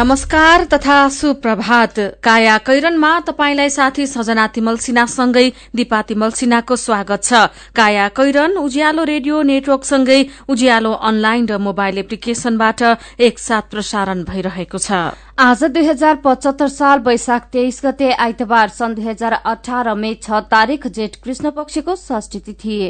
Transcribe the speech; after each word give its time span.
नमस्कार 0.00 0.64
तथा 0.64 0.96
सुप्रभात। 1.12 1.98
काया 2.24 2.56
कैरनमा 2.58 3.08
तपाईंलाई 3.20 3.68
साथी 3.70 4.06
सजना 4.06 4.46
तिमल 4.48 4.76
सिन्हासँगै 4.80 5.48
दिपा 5.76 6.00
तिमल 6.08 6.30
सिन्हाको 6.32 6.76
स्वागत 6.78 7.24
छ। 7.24 7.32
काया 7.76 8.06
कैरन 8.16 8.56
उज्यालो 8.56 9.04
रेडियो 9.04 9.42
नेटवर्कसँगै 9.44 10.20
उज्यालो 10.48 10.92
अनलाइन 11.04 11.44
र 11.46 11.58
मोबाइल 11.60 11.98
एप्लिकेशनबाट 11.98 12.80
एकसाथ 13.20 13.64
प्रसारण 13.70 14.24
भइरहेको 14.24 14.78
छ। 14.78 14.88
आज 15.38 15.64
दुई 15.66 15.84
हजार 15.84 16.14
पचहत्तर 16.24 16.68
साल 16.70 16.98
वैशाख 17.04 17.52
तेइस 17.52 17.80
गते 17.84 18.08
आइतबार 18.24 18.68
सन् 18.72 18.94
दुई 18.94 19.04
हजार 19.04 19.32
अठार 19.52 19.92
मे 20.00 20.14
छ 20.16 20.40
तारीक 20.48 20.86
जेठ 20.96 21.20
कृष्ण 21.20 21.52
पक्षको 21.52 21.92
षष्ठी 21.98 22.40
तिथि। 22.48 22.80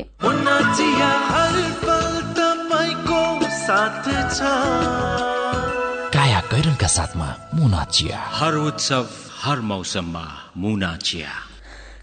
काया 6.60 6.66
कैरनका 6.66 6.86
साथमा 6.86 7.36
मुना 7.54 7.84
चिया। 7.84 8.24
हर 8.26 8.54
उत्सव 8.54 9.08
हर 9.42 9.60
मौसममा 9.60 10.52
मुना 10.56 10.96
चिया। 10.96 11.28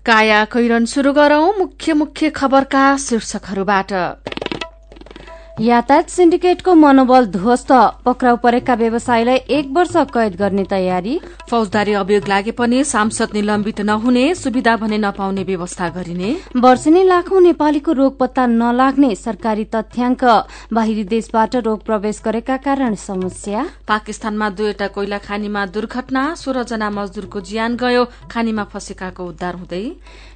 काया 0.06 0.46
कैरन 0.46 0.86
शुरू 0.86 1.14
गरौं 1.14 1.54
मुख्य 1.58 1.94
मुख्य 1.94 2.30
खबरका 2.30 2.98
शीर्षकहरूबाट। 2.98 3.94
यातायात 5.58 6.10
सिन्डिकेटको 6.10 6.74
मनोबल 6.76 7.26
ध्वस्त। 7.34 7.72
पक्राउ 8.06 8.36
परेका 8.38 8.74
व्यवसायीलाई 8.78 9.38
एक 9.50 9.70
वर्ष 9.74 9.96
कैद 10.14 10.36
गर्ने 10.38 10.64
तयारी। 10.70 11.18
फौजदारी 11.50 11.94
अभियोग 11.98 12.28
लागे 12.30 12.52
पनि 12.54 12.84
सांसद 12.84 13.34
निलम्बित 13.34 13.82
नहुने 13.82 14.26
सुविधा 14.36 14.76
भने 14.78 14.98
नपाउने 14.98 15.44
व्यवस्था 15.44 15.88
गरिने। 15.98 16.30
वर्षेनी 16.62 17.04
लाखौं 17.04 17.42
नेपालीको 17.42 17.92
रोग 17.92 18.18
पत्ता 18.20 18.46
नलाग्ने 18.46 19.14
सरकारी 19.16 19.66
तथ्याङ्क। 19.74 20.24
बाहिरी 20.74 21.04
देशबाट 21.10 21.56
रोग 21.66 21.82
प्रवेश 21.86 22.22
गरेका 22.26 22.58
कारण 22.62 22.96
समस्या। 23.02 23.66
पाकिस्तानमा 23.88 24.50
दुईवटा 24.54 24.88
कोइला 24.94 25.18
खानीमा 25.26 25.66
दुर्घटना 25.74 26.24
सोह्र 26.38 26.64
जना 26.70 26.90
मजदूरको 26.92 27.42
ज्यान 27.42 27.76
गयो 27.76 28.06
खानीमा 28.30 28.64
फँसेकाको 28.70 29.26
उद्धार 29.26 29.56
हुँदै। 29.56 29.86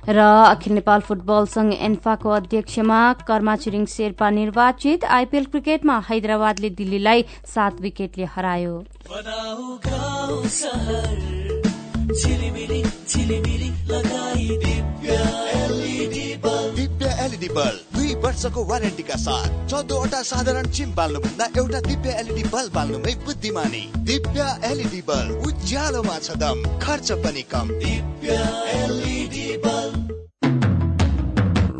र 0.01 0.17
अखिल 0.17 0.73
नेपाल 0.73 0.99
फुटबल 1.05 1.45
संघ 1.45 1.73
एन्फाको 1.77 2.29
अध्यक्षमा 2.31 3.01
कर्मा 3.21 3.55
छिरिङ 3.55 3.85
शेर्पा 3.85 4.29
निर्वाचित। 4.31 5.09
आइपीएल 5.11 5.45
क्रिकेटमा 5.45 5.97
हैदराबादले 6.09 6.69
दिल्लीलाई 6.79 7.23
सात 7.45 7.81
विकेटले 7.81 8.25
हरायो। 8.35 8.75
Divya 16.75 17.07
LED 17.23 17.49
bulb. 17.49 17.79
दुई 17.95 18.13
वर्षको 18.23 18.63
वारेन्टीका 18.65 19.15
साथ 19.17 19.49
चौधवटा 19.69 20.21
साधारण 20.23 20.65
चिम 20.71 20.89
बाल्नुभन्दा 20.95 21.45
एउटा 21.57 21.79
दिव्य 21.81 22.09
एलइडी 22.19 22.43
बल्ब 22.49 22.71
बाल्नुमै 22.75 23.13
बुद्धिमानी। 23.25 23.83
दिव्य 24.09 24.41
एलइडी 24.71 25.01
बल्ब 25.09 25.45
उज्यालोमा 25.47 26.17
छ 26.19 26.27
दम 26.41 26.57
खर्च 26.79 27.11
पनि 27.23 27.43
कम। 27.51 27.67
दिव्य 27.83 28.31
एलइडी 28.79 29.47
बल्ब। 29.57 29.80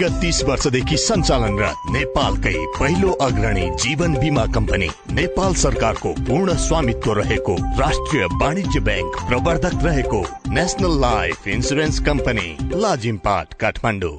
विगत 0.00 0.20
तीस 0.20 0.42
वर्षदेखि 0.48 0.96
सञ्चालनरत 0.96 1.90
नेपालकै 1.92 2.54
पहिलो 2.78 3.10
अग्रणी 3.20 3.64
जीवन 3.82 4.14
बिमा 4.14 4.44
कम्पनी 4.54 4.88
नेपाल 5.12 5.54
सरकारको 5.62 6.12
पूर्ण 6.28 6.54
स्वामित्व 6.56 7.12
रहेको 7.12 7.56
राष्ट्रिय 7.80 8.24
वाणिज्य 8.40 8.80
ब्याङ्क 8.80 9.18
प्रवर्धक 9.28 9.84
रहेको 9.84 10.20
national 10.56 10.96
life 11.00 11.48
insurance 11.48 11.98
company 12.08 12.48
Lazimpat 12.80 13.54
Kathmandu. 13.60 14.16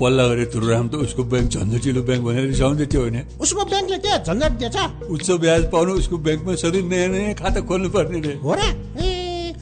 पल्ला 0.00 0.26
गरे 0.26 0.44
तुरुराम 0.50 0.88
त 0.88 0.94
उसको 1.06 1.24
ब्याङ्क 1.30 1.50
झन्झटिलो 1.50 2.02
ब्याङ्क 2.02 2.24
भनेर 2.26 2.46
रिसाउँदै 2.50 2.86
थियो 2.90 3.00
होइन? 3.00 3.22
उसको 3.40 3.64
ब्याङ्कले 3.70 3.98
के 4.02 4.18
झन्झट 4.18 4.52
दिएछ। 4.58 4.76
उच्च 5.14 5.30
ब्याज 5.46 5.70
पाउनु 5.70 5.92
उसको 6.02 6.18
ब्याङ्कमा 6.26 6.54
सधैँ 6.58 6.82
नयाँ 6.90 7.08
नयाँ 7.08 7.34
खाता 7.38 7.60
खोल्नु 7.70 7.88
पर्ने 7.94 8.20
रे। 8.26 8.34
हो 8.42 8.54
र? 8.54 9.29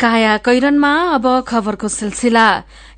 काया 0.00 0.36
कैरनमा 0.40 0.90
अब 1.14 1.26
खबरको 1.44 1.88
सिलसिला। 1.90 2.46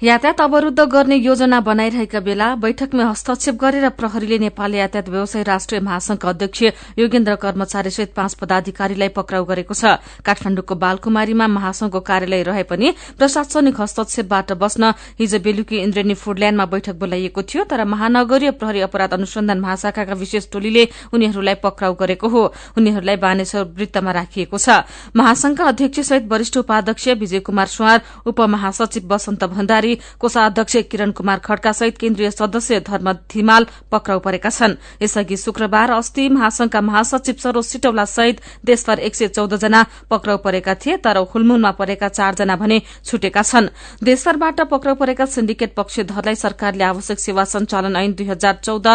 यातायात 0.02 0.40
अवरूद्ध 0.40 0.80
गर्ने 0.86 1.16
योजना 1.16 1.58
बनाइरहेका 1.60 2.20
बेला 2.20 2.54
बैठकमा 2.62 3.04
हस्तक्षेप 3.04 3.54
गरेर 3.58 3.88
प्रहरीले 3.98 4.38
नेपाल 4.38 4.74
यातायात 4.74 5.08
व्यवसाय 5.08 5.42
राष्ट्रिय 5.42 5.80
महासंघका 5.82 6.28
अध्यक्ष 6.28 6.62
योगेन्द्र 6.98 7.34
कर्मचारी 7.42 7.90
सहित 7.90 8.14
पाँच 8.14 8.34
पदाधिकारीलाई 8.38 9.08
पक्राउ 9.18 9.44
गरेको 9.44 9.74
छ। 9.74 9.98
काठमाण्डुको 10.22 10.74
बालकुमारीमा 10.74 11.46
महासंघको 11.48 12.00
कार्यालय 12.00 12.42
रहे 12.42 12.62
पनि 12.70 12.94
प्रशासनिक 13.18 13.80
हस्तक्षेपबाट 13.80 14.52
बस्न 14.62 14.92
हिज 15.18 15.34
बेलुकी 15.42 15.82
इन्द्रेणी 15.82 16.14
फुडल्याण्डमा 16.14 16.66
बैठक 16.70 16.94
बोलाइएको 17.02 17.42
थियो 17.42 17.64
तर 17.66 17.84
महानगरीय 17.84 18.50
प्रहरी 18.62 18.80
अपराध 18.86 19.18
अनुसन्धान 19.18 19.58
महाशाखाका 19.58 20.14
विशेष 20.22 20.50
टोलीले 20.52 20.86
उनीहरूलाई 21.12 21.54
पक्राउ 21.66 21.94
गरेको 21.98 22.28
हो। 22.28 22.42
उनीहरूलाई 22.78 23.16
बानेश्वर 23.18 23.66
वृत्तमा 23.74 24.10
राखिएको 24.12 24.58
छ। 24.58 24.86
महासंघका 25.16 25.66
अध्यक्ष 25.66 26.00
सहित 26.02 26.30
वरिष्ठ 26.30 26.56
उपाध्यक्ष 26.58 26.90
अध्यक्ष 26.92 27.08
विजय 27.20 27.40
कुमार 27.40 27.66
सुवार 27.66 28.00
उपमहासचिव 28.26 29.12
वसन्त 29.12 29.44
भण्डारी 29.46 29.94
कोषाध्यक्ष 30.20 30.76
किरण 30.90 31.10
कुमार 31.16 31.38
खड्का 31.40 31.72
सहित 31.72 31.96
केन्द्रीय 31.98 32.30
सदस्य 32.30 32.80
धर्म 32.84 33.12
धिमाल 33.32 33.66
पक्राउ 33.90 34.18
परेका 34.20 34.50
छन्। 34.50 34.74
यसअघि 35.02 35.36
शुक्रबार 35.36 35.90
अस्ति 35.90 36.28
महासंघका 36.28 36.80
महासचिव 36.80 37.34
सरोज 37.40 37.64
सिटौला 37.64 38.04
सहित 38.06 38.40
देशभर 38.64 38.98
एक 39.00 39.14
सय 39.14 39.28
चौध 39.28 39.54
जना 39.56 39.84
पक्राउ 40.10 40.36
परेका 40.44 40.74
थिए 40.76 40.96
तर 40.98 41.16
हुलमुलमा 41.32 41.70
परेका 41.80 42.08
चारजना 42.10 42.56
भने 42.56 42.80
छुटेका 43.04 43.42
छन्। 43.42 43.68
देशभरबाट 44.04 44.60
पक्राउ 44.68 44.94
परेका 44.94 45.26
सिन्डिकेट 45.26 45.74
पक्षधरलाई 45.74 46.34
सरकारले 46.36 46.84
आवश्यक 46.84 47.18
सेवा 47.18 47.44
सञ्चालन 47.46 47.96
ऐन 47.96 48.12
दुई 48.12 48.26
हजार 48.28 48.60
चौध 48.62 48.86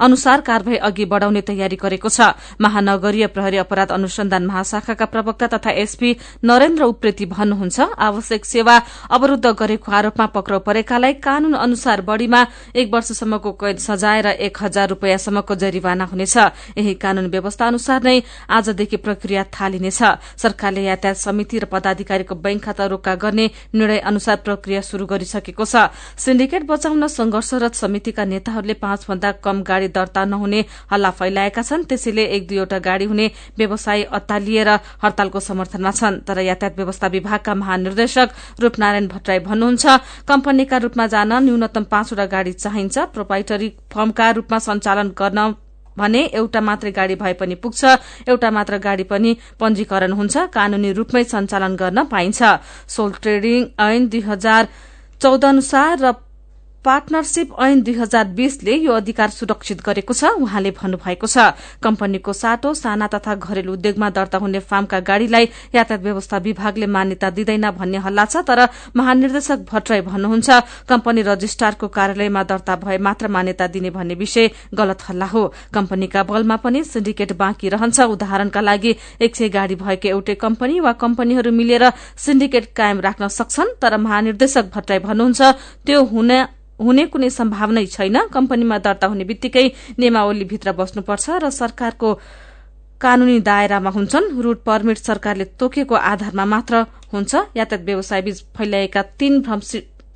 अनुसार 0.00 0.40
कार्यवाही 0.42 0.76
अघि 0.82 1.04
बढ़ाउने 1.06 1.40
तयारी 1.44 1.76
गरेको 1.78 2.08
छ। 2.08 2.34
महानगरीय 2.60 3.26
प्रहरी 3.30 3.56
अपराध 3.58 3.92
अनुसन्धान 3.92 4.46
महाशाखाका 4.46 5.06
प्रवक्ता 5.06 5.46
तथा 5.54 5.70
एसपी 5.84 6.16
नरेन्द्र 6.44 6.84
उप्रेती 6.84 7.26
भन्नुहुन्छ। 7.44 7.80
आवश्यक 8.00 8.44
सेवा 8.44 8.76
अवरूद्ध 9.10 9.46
गरेको 9.52 9.92
आरोपमा 9.92 10.26
पक्राउ 10.26 10.60
परेकालाई 10.64 11.12
कानून 11.20 11.54
अनुसार 11.54 12.00
बढ़ीमा 12.00 12.40
एक 12.74 12.88
वर्षसम्मको 12.88 13.52
कैद 13.52 13.78
सजाय 13.78 14.20
र 14.20 14.28
एक 14.40 14.56
हजार 14.56 14.88
रूपियाँसम्मको 14.88 15.54
जरिवाना 15.54 16.04
हुनेछ। 16.04 16.36
यही 16.72 16.94
कानून 16.96 17.26
व्यवस्था 17.28 17.66
अनुसार 17.66 18.02
नै 18.02 18.16
आजदेखि 18.48 18.96
प्रक्रिया 18.96 19.44
थालिनेछ। 19.52 20.00
सरकारले 20.36 20.82
यातायात 20.84 21.16
समिति 21.18 21.58
र 21.58 21.64
पदाधिकारीको 21.68 22.34
बैंक 22.34 22.62
खाता 22.64 22.84
रोक्का 22.86 23.14
गर्ने 23.14 23.50
निर्णय 23.74 23.98
अनुसार 24.00 24.36
प्रक्रिया 24.44 24.80
शुरू 24.80 25.06
गरिसकेको 25.06 25.64
छ। 25.64 25.92
सिन्डिकेट 26.16 26.62
बचाउन 26.64 27.06
संघर्षरत 27.08 27.74
समितिका 27.74 28.24
नेताहरूले 28.24 28.74
पाँच 28.80 29.06
भन्दा 29.08 29.32
कम 29.44 29.62
गाड़ी 29.62 29.88
दर्ता 29.90 30.24
नहुने 30.24 30.64
हल्ला 30.92 31.10
फैलाएका 31.12 31.62
छन्। 31.62 31.84
त्यसैले 31.84 32.24
एक 32.36 32.48
दुईवटा 32.48 32.78
गाड़ी 32.80 33.04
हुने 33.04 33.30
व्यवसायी 33.58 34.02
अत्तालिएर 34.10 34.68
हड़तालको 35.04 35.40
समर्थनमा 35.40 35.90
छन्। 35.92 36.20
तर 36.24 36.38
यातायात 36.40 36.76
व्यवस्था 36.76 37.08
विभागका 37.24 37.54
महानिर्देशक 37.64 38.28
रूपनारायण 38.62 39.08
भट्टराई 39.08 39.38
भन्नुहुन्छ 39.48 39.84
कम्पनीका 40.28 40.76
रूपमा 40.84 41.06
जान 41.08 41.32
न्यूनतम 41.44 41.84
पाँचवटा 41.90 42.26
गाड़ी 42.34 42.52
चाहिन्छ। 42.54 42.98
प्रोपाइटरी 43.14 43.68
फर्मका 43.92 44.30
रूपमा 44.38 44.58
सञ्चालन 44.60 45.08
गर्न 45.18 45.54
भने 45.98 46.22
एउटा 46.34 46.60
मात्रै 46.60 46.90
गाड़ी 46.90 47.14
भए 47.14 47.32
पनि 47.40 47.54
पुग्छ 47.62 47.82
एउटा 48.28 48.50
मात्र 48.50 48.78
गाड़ी 48.86 49.04
पनि 49.06 49.36
पञ्जीकरण 49.60 50.12
हुन्छ 50.12 50.34
कानूनी 50.50 50.90
रूपमै 50.92 51.22
सञ्चालन 51.24 51.76
गर्न 51.82 52.04
पाइन्छ। 52.10 52.42
सोल 52.90 53.10
ट्रेडिङ 53.22 53.60
ऐन 53.80 54.08
दुई 54.10 54.20
हजार 54.26 54.68
चौध 55.20 55.44
अनुसार 55.44 55.98
र 56.02 56.12
पार्टनरशिप 56.84 57.54
ऐन 57.60 57.82
दुई 57.82 57.94
हजार 57.94 58.24
बीसले 58.36 58.74
यो 58.76 58.92
अधिकार 58.92 59.30
सुरक्षित 59.30 59.80
गरेको 59.82 60.14
छ। 60.14 60.24
उहाँले 60.36 60.70
भन्नुभएको 60.72 61.26
छ 61.26 61.38
कम्पनीको 61.82 62.32
साटो 62.34 62.74
साना 62.74 63.06
तथा 63.08 63.34
घरेलु 63.36 63.72
उद्योगमा 63.72 64.10
दर्ता 64.10 64.38
हुने 64.38 64.58
फार्मका 64.60 65.00
गाड़ीलाई 65.00 65.44
यातायात 65.74 66.02
व्यवस्था 66.02 66.38
विभागले 66.44 66.86
मान्यता 66.88 67.30
दिँदैन 67.30 67.70
भन्ने 67.72 67.98
हल्ला 68.04 68.24
छ 68.26 68.44
तर 68.44 68.60
महानिर्देशक 68.96 69.64
भट्टराई 69.70 70.00
भन्नुहुन्छ 70.02 70.50
कम्पनी 70.88 71.22
रजिस्ट्रारको 71.24 71.88
कार्यालयमा 71.90 72.42
दर्ता 72.44 72.76
भए 72.76 72.98
मात्र 73.00 73.28
मान्यता 73.28 73.66
दिने 73.68 73.90
भन्ने 73.90 74.14
विषय 74.14 74.50
गलत 74.74 75.02
हल्ला 75.08 75.26
हो। 75.26 75.42
कम्पनीका 75.74 76.22
बलमा 76.24 76.56
पनि 76.60 76.84
सिन्डिकेट 76.84 77.32
बाँकी 77.36 77.68
रहन्छ। 77.68 78.00
उदाहरणका 78.14 78.60
लागि 78.60 78.94
एक 79.20 79.36
सय 79.36 79.48
गाड़ी 79.48 79.74
भएको 79.76 80.08
एउटै 80.08 80.34
कम्पनी 80.36 80.80
वा 80.80 80.92
कम्पनीहरू 81.00 81.52
मिलेर 81.52 81.84
सिन्डिकेट 82.18 82.64
कायम 82.76 83.00
राख्न 83.00 83.28
सक्छन् 83.30 83.76
तर 83.80 83.96
महानिर्देशक 83.96 84.70
भट्टराई 84.74 84.98
भन्नुहुन्छ 85.00 85.42
त्यो 85.86 86.02
हुन 86.04 86.30
हुने 86.78 87.04
कुनै 87.06 87.30
सम्भावनै 87.30 87.86
छैन। 87.86 88.16
कम्पनीमा 88.34 88.78
दर्ता 88.78 89.06
हुने 89.06 89.24
बित्तिकै 89.24 89.66
नियमावलीभित्र 89.98 90.72
बस्नुपर्छ 90.72 91.26
र 91.42 91.50
सरकारको 91.50 92.08
कानूनी 93.00 93.38
दायरामा 93.40 93.90
हुन्छन्। 93.90 94.26
रूट 94.42 94.58
पर्मिट 94.64 94.98
सरकारले 94.98 95.44
तोकेको 95.60 95.94
आधारमा 95.94 96.44
मात्र 96.44 96.74
हुन्छ। 97.12 97.32
यातायात 97.56 97.84
व्यवसायबीच 97.84 98.38
फैलाएका 98.56 99.02
तीन 99.18 99.40
भ्रम 99.42 99.60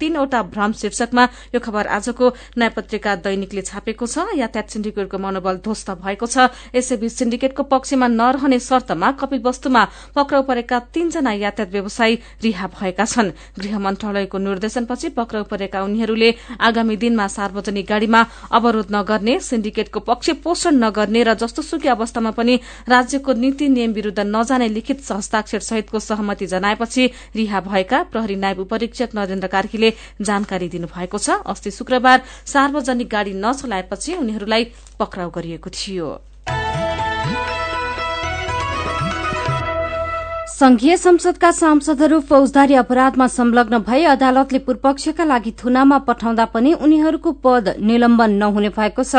तीनवटा 0.00 0.42
भ्रम 0.54 0.72
शीर्षकमा 0.72 1.24
यो 1.54 1.60
खबर 1.60 1.86
आजको 1.86 2.26
नयाँ 2.58 2.72
पत्रिका 2.76 3.14
दैनिकले 3.24 3.62
छापेको 3.62 4.06
छ। 4.06 4.26
यातायात 4.38 4.70
सिन्डिकेटको 4.70 5.18
मनोबल 5.18 5.56
ध्वस्त 5.64 5.90
भएको 5.98 6.26
छ। 6.26 6.48
यसैबीच 6.74 7.12
सिन्डिकेटको 7.12 7.62
पक्षमा 7.68 8.06
नरहने 8.08 8.58
शर्तमा 8.58 9.10
कपिल 9.20 9.40
वस्तुमा 9.44 9.82
पक्राउ 10.16 10.42
परेका 10.42 10.78
तीनजना 10.94 11.32
यातायात 11.34 11.70
व्यवसायी 11.72 12.18
रिहा 12.42 12.66
भएका 12.70 13.04
छन्। 13.04 13.30
गृह 13.58 13.78
मन्त्रालयको 13.78 14.38
निर्देशनपछि 14.38 15.08
पक्राउ 15.18 15.44
परेका 15.50 15.82
उनीहरूले 15.82 16.30
आगामी 16.60 16.96
दिनमा 16.96 17.26
सार्वजनिक 17.28 17.86
गाड़ीमा 17.88 18.20
अवरोध 18.52 18.88
नगर्ने 18.90 19.38
सिन्डिकेटको 19.40 20.00
पक्ष 20.00 20.30
पोषण 20.44 20.74
नगर्ने 20.84 21.22
र 21.22 21.34
जस्तोसुकै 21.34 21.88
अवस्थामा 21.88 22.30
पनि 22.38 22.54
राज्यको 22.88 23.32
नीति 23.34 23.68
नियम 23.68 23.92
विरूद्ध 23.92 24.20
नजाने 24.26 24.68
लिखित 24.68 24.98
हस्ताक्षर 25.10 25.60
सहितको 25.60 25.98
सहमति 26.00 26.46
जनाएपछि 26.46 27.04
रिहा 27.36 27.60
भएका 27.60 28.02
प्रहरी 28.12 28.36
नायब 28.36 28.58
उपरीक्षक 28.60 29.14
नरेन्द्र 29.14 29.48
कार्कीले 29.48 29.87
जानकारी 30.20 30.68
दिनुभएको 30.68 31.18
छ। 31.18 31.30
अस्ति 31.46 31.70
शुक्रबार 31.70 32.22
सार्वजनिक 32.46 33.08
गाड़ी 33.08 33.32
नचलाएपछि 33.34 34.14
उनीहरूलाई 34.14 34.64
पक्राउ 34.98 35.30
गरिएको 35.30 35.70
थियो। 35.70 36.27
संघीय 40.58 40.96
संसदका 40.96 41.50
सांसदहरू 41.52 42.18
फौजदारी 42.28 42.74
अपराधमा 42.74 43.26
संलग्न 43.28 43.78
भई 43.86 44.04
अदालतले 44.04 44.58
पूर्वपक्षका 44.58 45.24
लागि 45.24 45.52
थुनामा 45.54 45.98
पठाउँदा 46.06 46.44
पनि 46.50 46.72
उनीहरूको 46.74 47.32
पद 47.44 47.68
निलम्बन 47.80 48.32
नहुने 48.34 48.68
भएको 48.74 49.02
छ। 49.04 49.14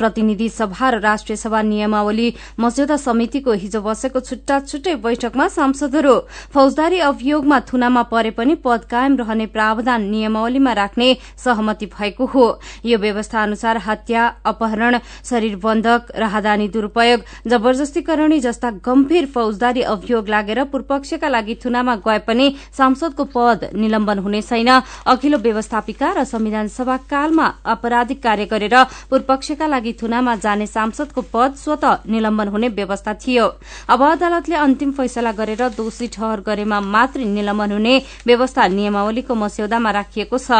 प्रतिनिधि 0.00 0.48
सभा 0.50 0.88
र 0.90 1.00
राष्ट्रिय 1.00 1.36
सभा 1.36 1.60
नियमावली 1.62 2.28
मस्यौदा 2.58 2.96
समितिको 2.96 3.52
हिजो 3.52 3.80
बसेको 3.82 4.20
छुट्टा 4.20 4.58
छुट्टै 4.60 4.94
बैठकमा 5.04 5.48
सांसदहरू 5.50 6.14
फौजदारी 6.54 6.98
अभियोगमा 7.10 7.60
थुनामा 7.68 8.02
परे 8.08 8.30
पनि 8.32 8.54
पद 8.64 8.88
कायम 8.90 9.16
रहने 9.20 9.46
प्रावधान 9.52 10.08
नियमावलीमा 10.08 10.72
राख्ने 10.72 11.10
सहमति 11.44 11.86
भएको 11.92 12.26
हो। 12.26 12.46
यो 12.86 12.98
व्यवस्था 12.98 13.42
अनुसार 13.42 13.82
हत्या 13.86 14.24
अपहरण 14.46 14.98
शरीर 15.30 15.60
बन्धक 15.60 16.16
राहदानी 16.16 16.68
दुरूपयोग 16.70 17.28
जबरजस्तीकरणी 17.50 18.40
जस्ता 18.40 18.70
गम्भीर 18.88 19.26
फौजदारी 19.36 19.82
अभियोग 19.92 20.28
लागेर 20.30 20.62
पूर्वपक्षका 20.70 21.28
लागि 21.28 21.54
थुनामा 21.64 21.94
गए 22.06 22.18
पनि 22.26 22.46
सांसदको 22.78 23.24
पद 23.34 23.68
निलम्बन 23.74 24.18
हुने 24.18 24.40
छैन। 24.42 24.70
अघिल्लो 25.06 25.38
व्यवस्थापिका 25.40 26.12
र 26.12 26.24
संविधान 26.24 26.68
सभा 26.70 26.96
कालमा 27.10 27.46
आपराधिक 27.66 28.22
कार्य 28.22 28.44
गरेर 28.46 28.76
पूर्वपक्षका 29.10 29.66
लागि 29.66 29.92
थुनामा 30.02 30.34
जाने 30.36 30.66
सांसदको 30.68 31.20
पद 31.32 31.54
स्वत 31.56 31.84
निलम्बन 32.08 32.48
हुने 32.48 32.68
व्यवस्था 32.70 33.14
थियो। 33.16 33.46
अब 33.88 34.02
अदालतले 34.02 34.56
अन्तिम 34.56 34.90
फैसला 34.92 35.32
गरेर 35.32 35.68
दोषी 35.76 36.06
ठहर 36.08 36.40
गरेमा 36.46 36.80
मात्रै 36.80 37.24
निलम्बन 37.26 37.72
हुने 37.72 37.94
व्यवस्था 38.26 38.66
नियमावलीको 38.70 39.34
मस्यौदामा 39.34 39.90
राखिएको 39.90 40.38
छ। 40.38 40.50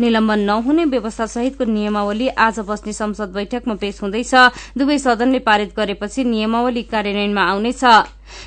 निलम्बन 0.00 0.40
नहुने 0.40 0.84
व्यवस्था 0.86 1.26
सहितको 1.28 1.64
नियमावली 1.66 2.28
आज 2.38 2.58
बस्ने 2.68 2.92
संसद 2.92 3.28
बैठकमा 3.34 3.74
पेश 3.74 4.02
हुँदैछ। 4.02 4.34
दुवै 4.78 4.98
सदनले 4.98 5.38
पारित 5.40 5.74
गरेपछि 5.76 6.24
नियमावली 6.24 6.82
कार्यान्वयनमा 6.82 7.42
आउनेछ। 7.42 7.84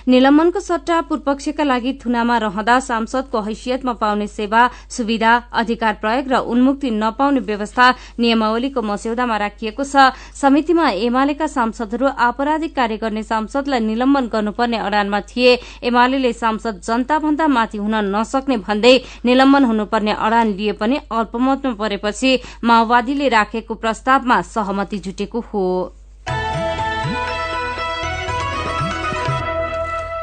निलम्बनको 0.08 0.60
सट्टा 0.60 1.00
पूर्वपक्षका 1.10 1.64
लागि 1.64 1.94
थुनामा 2.06 2.38
रहँदा 2.38 2.80
सांसदको 2.82 3.42
हैसियतमा 3.42 3.94
पाउने 4.02 4.28
सेवा 4.28 4.62
सुविधा 4.90 5.36
अधिकार 5.54 5.94
प्रयोग 6.02 6.28
र 6.32 6.38
उन्मुक्ति 6.48 6.92
नपाउने 6.92 7.40
व्यवस्था 7.42 7.90
नियमावलीको 8.20 8.82
मस्यौदामा 8.82 9.38
राखिएको 9.38 9.84
छ। 9.84 10.12
समितिमा 10.34 10.90
एमालेका 11.02 11.48
सांसदहरू 11.48 12.08
आपराधिक 12.20 12.76
कार्य 12.76 12.98
गर्ने 12.98 13.24
सांसदलाई 13.24 13.80
निलम्बन 13.82 14.28
गर्नुपर्ने 14.28 14.78
अडानमा 14.80 15.20
थिए। 15.30 15.60
एमाले 15.84 16.34
सांसद 16.34 16.82
जनताभन्दा 16.82 17.48
माथि 17.48 17.78
हुन 17.78 17.96
नसक्ने 18.16 18.58
भन्दै 18.58 18.96
निलम्बन 19.26 19.64
हुनुपर्ने 19.66 20.12
अडान 20.12 20.54
लिए 20.58 20.72
पनि 20.82 21.00
अल्पमतमा 21.12 21.74
परेपछि 21.74 22.32
माओवादीले 22.64 23.28
राखेको 23.30 23.76
प्रस्तावमा 23.76 24.42
सहमति 24.42 24.98
जुटेको 25.00 25.40
हो। 25.50 25.64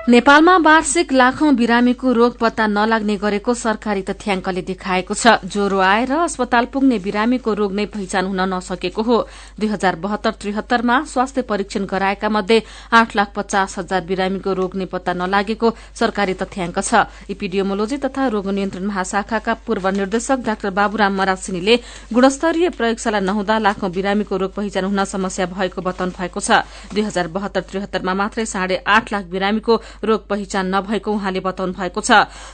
नेपालमा 0.09 0.57
वार्षिक 0.65 1.13
लाखौं 1.13 1.57
बिरामीको 1.57 2.13
रोग 2.13 2.37
पत्ता 2.41 2.67
नलाग्ने 2.67 3.17
गरेको 3.21 3.55
सरकारी 3.55 4.03
तथ्याङ्कले 4.09 4.63
देखाएको 4.65 5.15
छ। 5.15 5.45
ज्वरो 5.45 5.79
आएर 5.85 6.13
अस्पताल 6.25 6.65
पुग्ने 6.73 6.99
बिरामीको 7.05 7.53
रोग 7.53 7.73
नै 7.77 7.85
पहिचान 7.93 8.25
हुन 8.25 8.41
नसकेको 8.49 9.03
हो। 9.05 9.17
दुई 9.61 9.69
हजार 9.69 9.97
बहत्तर 10.01 10.33
त्रिहत्तरमा 10.41 10.97
स्वास्थ्य 11.13 11.43
परीक्षण 11.45 11.85
गराएका 11.85 12.29
मध्ये 12.29 12.63
आठ 12.91 13.17
लाख 13.17 13.29
पचास 13.37 13.79
हजार 13.79 14.01
बिरामीको 14.09 14.53
रोग 14.57 14.77
नै 14.81 14.87
पत्ता 14.89 15.13
नलागेको 15.13 15.69
सरकारी 16.01 16.35
तथ्याङ्क 16.41 16.81
छ। 16.81 17.05
इपिडियोमोलोजी 17.29 17.97
तथा 18.01 18.33
रोग 18.33 18.49
नियन्त्रण 18.49 18.89
महाशाखाका 18.89 19.55
पूर्व 19.61 19.89
निर्देशक 19.93 20.39
डाक्टर 20.41 20.71
बाबुराम 20.73 21.21
मरासिनीले 21.21 21.77
गुणस्तरीय 22.17 22.69
प्रयोगशाला 22.81 23.21
नहुँदा 23.29 23.59
लाखौं 23.61 23.93
बिरामीको 23.93 24.37
रोग 24.41 24.57
पहिचान 24.57 24.89
हुन 24.89 25.05
समस्या 25.05 25.53
भएको 25.53 25.85
बताउनु 25.85 26.17
भएको 26.17 26.41
छ। 26.41 26.65
दुई 26.97 27.05
हजार 27.05 27.29
बहत्तर 27.29 27.69
त्रिहत्तरमा 27.69 28.15
मात्रै 28.17 28.49
साढे 28.49 28.81
आठ 28.89 29.13
लाख 29.13 29.25
बिरामीको 29.29 29.77
रोग 30.05 30.27
पहिचान 30.29 30.75
नभएको 30.75 31.13
उहाँले 31.13 31.41
बताउनु 31.41 31.73
भएको 31.73 32.01
छ। 32.01 32.11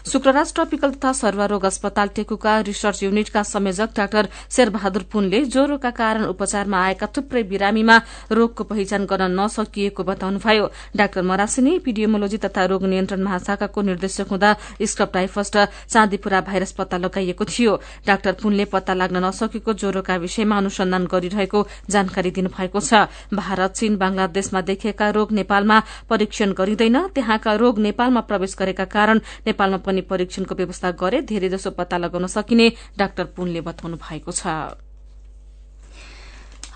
शुक्रराज 0.07 0.55
ट्रपिकल 0.55 0.91
तथा 0.93 1.13
सर्वरोग 1.15 1.65
अस्पताल 1.65 2.09
टेकुका 2.15 2.53
रिसर्च 2.63 3.03
युनिटका 3.03 3.43
संयोजक 3.45 3.91
डाक्टर 3.97 4.29
शेरबहादुर 4.51 5.03
पुनले 5.13 5.45
ज्वरोका 5.47 5.91
कारण 5.93 6.25
उपचारमा 6.27 6.79
आएका 6.85 7.07
थुप्रै 7.17 7.43
बिरामीमा 7.45 7.97
रोगको 8.31 8.65
पहिचान 8.65 9.05
गर्न 9.07 9.31
नसकिएको 9.35 10.03
बताउनुभयो। 10.05 10.71
डाक्टर 10.97 11.23
मरासिनी 11.23 11.75
इपिडियोमोलोजी 11.77 12.39
तथा 12.39 12.65
रोग 12.67 12.85
नियन्त्रण 12.85 13.23
महाशाखाको 13.23 13.83
निर्देशक 13.83 14.29
हुँदा 14.31 14.51
स्क्रब 14.83 15.11
टाइफस 15.15 15.51
चाँदीपुरा 15.89 16.41
भाइरस 16.43 16.73
पत्ता 16.73 16.97
लगाइएको 16.99 17.45
थियो। 17.45 17.73
डाक्टर 18.07 18.33
पुनले 18.43 18.65
पत्ता 18.67 18.95
लाग्न 18.95 19.25
नसकेको 19.25 19.73
ज्वरोका 19.75 20.17
विषयमा 20.17 20.57
अनुसन्धान 20.57 21.07
गरिरहेको 21.07 21.67
जानकारी 21.91 22.31
दिनुभएको 22.31 22.81
छ। 22.81 23.07
भारत 23.35 23.73
चीन 23.75 23.97
बंगलादेशमा 23.97 24.61
देखिएका 24.63 25.11
रोग 25.11 25.33
नेपालमा 25.35 25.79
परीक्षण 26.11 26.53
गरिँदैन 26.53 26.99
त्यहाँ 27.15 27.34
यहाँका 27.35 27.55
रोग 27.59 27.79
नेपालमा 27.81 28.21
प्रवेश 28.31 28.55
गरेका 28.59 28.85
कारण 28.87 29.19
नेपालमा 29.47 29.79
पनि 29.83 30.01
परीक्षणको 30.07 30.55
व्यवस्था 30.55 30.91
गरे 31.03 31.21
धेरैजसो 31.27 31.71
पत्ता 31.75 31.99
लगाउन 31.99 32.27
सकिने 32.31 32.67
डाक्टर 32.99 33.25
पुनले 33.35 33.61
बताउनु 33.61 33.97
भएको 33.99 34.33
छ। 34.33 34.47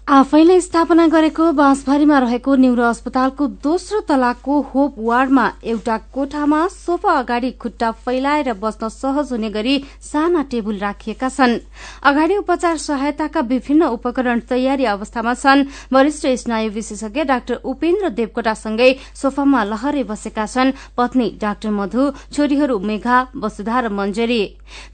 आफैले 0.09 0.61
स्थापना 0.61 1.07
गरेको 1.13 1.51
बाँसबारीमा 1.53 2.19
रहेको 2.19 2.55
न्युरो 2.57 2.83
अस्पतालको 2.83 3.47
दोस्रो 3.61 3.99
तलाकको 4.09 4.61
होप 4.69 4.95
वार्डमा 4.99 5.45
एउटा 5.63 5.97
कोठामा 6.15 6.61
सोफा 6.69 7.13
अगाडि 7.13 7.51
खुट्टा 7.61 7.91
फैलाएर 8.07 8.53
बस्न 8.57 8.89
सहज 8.89 9.33
हुने 9.33 9.51
गरी 9.51 9.75
साना 10.03 10.43
टेबुल 10.51 10.79
राखिएका 10.79 11.29
छन्। 11.29 11.59
अगाडि 12.03 12.37
उपचार 12.37 12.77
सहायताका 12.79 13.41
विभिन्न 13.53 13.87
उपकरण 13.99 14.41
तयारी 14.49 14.85
अवस्थामा 14.87 15.35
छन्। 15.35 15.65
वरिष्ठ 15.93 16.27
स्नायु 16.41 16.71
विशेषज्ञ 16.73 17.25
डाक्टर 17.25 17.61
उपेन्द्र 17.69 18.09
देवकोटासँगै 18.09 18.91
सोफामा 19.15 19.65
लहरै 19.65 20.05
बसेका 20.09 20.47
छन्। 20.47 20.73
पत्नी 20.97 21.29
डाक्टर 21.37 21.71
मधु 21.71 22.11
छोरीहरू 22.33 22.79
मेघा 22.81 23.19
वसुधा 23.37 23.81
र 23.81 23.93
मञ्जरी। 23.93 24.41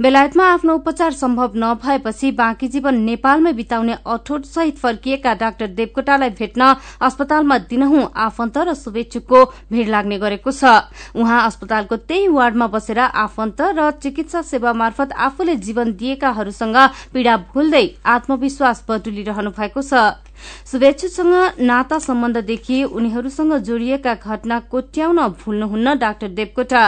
बेलायतमा 0.02 0.44
आफ्नो 0.49 0.75
उपचार 0.75 1.12
सम्भव 1.12 1.52
नभएपछि 1.56 2.30
बाँकी 2.35 2.68
जीवन 2.75 3.00
नेपालमै 3.06 3.52
बिताउने 3.52 3.97
अठोट 4.06 4.44
सहित 4.47 4.78
फर्किएका 5.05 5.33
डाक्टर 5.35 5.67
देवकोटालाई 5.77 6.31
भेट्न 6.33 6.63
अस्पतालमा 6.99 7.59
दिनहुँ 7.69 8.11
आफन्त 8.17 8.57
र 8.59 8.75
शुभेच्छुकको 8.75 9.45
भीड़ 9.69 9.89
लाग्ने 9.89 10.19
गरेको 10.19 10.51
छ। 10.51 10.65
उहाँ 11.13 11.45
अस्पतालको 11.47 11.97
त्यही 12.09 12.29
वार्डमा 12.31 12.67
बसेर 12.73 12.99
आफन्त 12.99 13.61
र 13.77 13.91
चिकित्सा 14.01 14.43
सेवा 14.43 14.73
मार्फत 14.73 15.13
आफूले 15.13 15.57
जीवन 15.61 15.93
दिएकाहरूसँग 15.93 16.77
पीड़ा 17.13 17.37
भुल्दै 17.53 17.85
आत्मविश्वास 18.01 18.85
बटुलिरहनु 18.89 19.51
भएको 19.53 19.83
छ। 19.83 20.24
शुभेच्छुसँग 20.73 21.35
नाता 21.61 21.99
सम्बन्धदेखि 22.01 22.83
उनीहरूसँग 22.85 23.53
जोडिएका 23.61 24.15
घटना 24.17 24.59
कोट्याउन 24.71 25.19
भुल्नुहुन्न 25.41 25.95
डाक्टर 25.99 26.29
देवकोटा। 26.31 26.83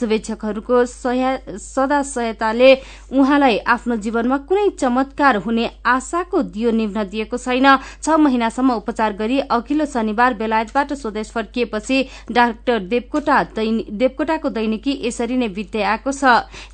शुभेच्छकहरूको 0.00 0.84
सदा 0.86 2.02
सहायताले 2.04 2.70
उहाँलाई 3.12 3.58
आफ्नो 3.68 3.96
जीवनमा 3.98 4.36
कुनै 4.48 4.68
चमत्कार 4.80 5.36
हुने 5.44 5.70
आशाको 5.86 6.42
दियो 6.44 6.70
निभ्न 6.70 7.04
दिएको 7.10 7.36
छैन। 7.38 7.66
छ 8.02 8.08
महिनासम्म 8.20 8.70
उपचार 8.72 9.12
गरी 9.16 9.38
अघिल्लो 9.50 9.86
शनिबार 9.86 10.34
बेलायतबाट 10.34 10.92
स्वदेश 10.94 11.30
फर्किएपछि 11.30 11.98
डाक्टर 12.32 12.78
देवकोटा 12.86 13.42
देवकोटाको 13.52 14.48
दैनिकी 14.50 14.98
यसरी 15.02 15.36
नै 15.36 15.48
बित्दै 15.50 15.82
आएको 15.84 16.12
छ। 16.12 16.24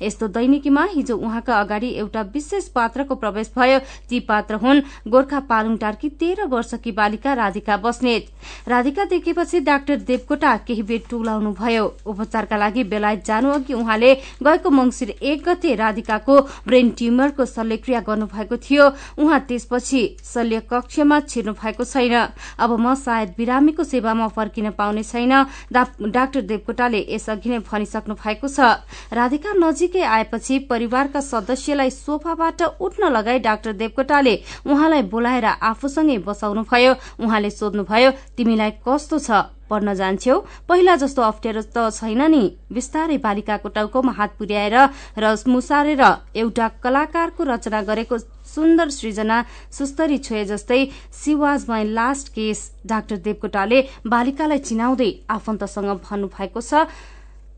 यस्तो 0.01 0.27
दैनिकीमा 0.29 0.83
हिजो 0.91 1.15
उहाँका 1.17 1.59
अगाडि 1.59 1.89
एउटा 1.97 2.21
विशेष 2.33 2.67
पात्रको 2.69 3.15
प्रवेश 3.15 3.51
भयो। 3.57 3.79
ती 4.09 4.19
पात्र 4.19 4.55
हुन् 4.55 4.81
गोर्खा 5.07 5.39
पालुङ 5.49 5.77
टार्की 5.77 6.09
तेह्र 6.27 6.43
वर्षकी 6.45 6.91
बालिका 6.91 7.33
राधिका 7.33 7.75
बस्नेत। 7.79 8.25
राधिका 8.67 9.03
देखेपछि 9.07 9.59
डाक्टर 9.63 9.95
देवकोटा 10.03 10.55
केही 10.67 10.81
बेर 10.83 11.03
टुलाउनु 11.09 11.51
भयो। 11.55 11.85
उपचारका 12.03 12.57
लागि 12.57 12.83
बेलायत 12.83 13.23
जानु 13.25 13.49
अघि 13.49 13.73
उहाँले 13.73 14.13
गएको 14.43 14.69
मंगिर 14.69 15.09
एक 15.09 15.43
गते 15.47 15.75
राधिकाको 15.77 16.35
ब्रेन 16.67 16.89
ट्युमरको 16.99 17.45
शल्यक्रिया 17.47 17.99
गर्नुभएको 18.03 18.57
थियो। 18.59 18.85
उहाँ 19.17 19.39
त्यसपछि 19.47 20.01
शल्य 20.23 20.59
कक्षमा 20.67 21.19
छिर्नु 21.21 21.53
भएको 21.55 21.83
छैन। 21.85 22.15
अब 22.59 22.75
म 22.75 22.93
सायद 22.97 23.33
बिरामीको 23.37 23.83
सेवामा 23.85 24.27
फर्किन 24.35 24.69
पाउने 24.75 25.03
छैन 25.03 25.31
डाक्टर 25.71 26.41
देवकोटाले 26.43 27.05
यसअघि 27.07 27.49
नै 27.49 27.59
भनिसक्नु 27.63 28.15
भएको 28.17 28.47
छ। 28.49 28.83
राधिका 29.15 29.55
नजिकै 29.55 30.03
आएपछि 30.03 30.59
परिवारका 30.67 31.21
सदस्यलाई 31.23 31.89
सोफाबाट 31.95 32.61
उठ्न 32.83 33.15
लगाई 33.15 33.39
डाक्टर 33.39 33.73
देवकोटाले 33.79 34.35
उहाँलाई 34.67 35.01
बोलाएर 35.07 35.45
आफूसँगै 35.71 36.06
बसाउनुभयो। 36.23 36.91
उहाँले 37.19 37.49
सोध्नुभयो 37.51 38.09
तिमीलाई 38.37 38.71
कस्तो 38.79 39.19
छ? 39.19 39.29
पढ्न 39.67 39.93
जान्छौ 39.99 40.35
पहिला 40.63 40.95
जस्तो 40.95 41.21
अप्ठ्यारो 41.21 41.61
त 41.75 41.91
छैन 41.91 42.21
नि। 42.31 42.43
बिस्तारै 42.71 43.17
बालिकाको 43.19 43.67
टाउकोमा 43.75 44.11
हात 44.15 44.31
पुर्याएर 44.39 44.75
र 45.19 45.25
मुसारेर 45.43 46.03
एउटा 46.39 46.67
कलाकारको 46.79 47.41
रचना 47.43 47.81
गरेको 47.83 48.15
सुन्दर 48.47 48.87
सृजना 48.87 49.37
सुस्तरी 49.67 50.17
छोए 50.23 50.43
जस्तै 50.47 50.81
she 51.11 51.35
was 51.35 51.65
my 51.67 51.83
last 51.83 52.31
case 52.31 52.59
doctor 52.87 53.17
देवकोटाले 53.27 53.79
बालिकालाई 54.07 54.59
चिनाउँदै 54.63 55.11
आफन्तसँग 55.35 55.91
भन्नुभएको 55.99 56.61
छ। 56.63 56.87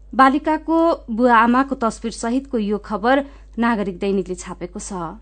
बालिकाको 0.09 0.77
बुवा 1.13 1.35
आमाको 1.45 1.75
तस्विर 1.77 2.13
सहितको 2.17 2.57
यो 2.57 2.77
खबर 2.81 3.15
नागरिक 3.61 3.97
दैनिकले 4.01 4.35
छापेको 4.35 4.79
छ। 4.81 5.21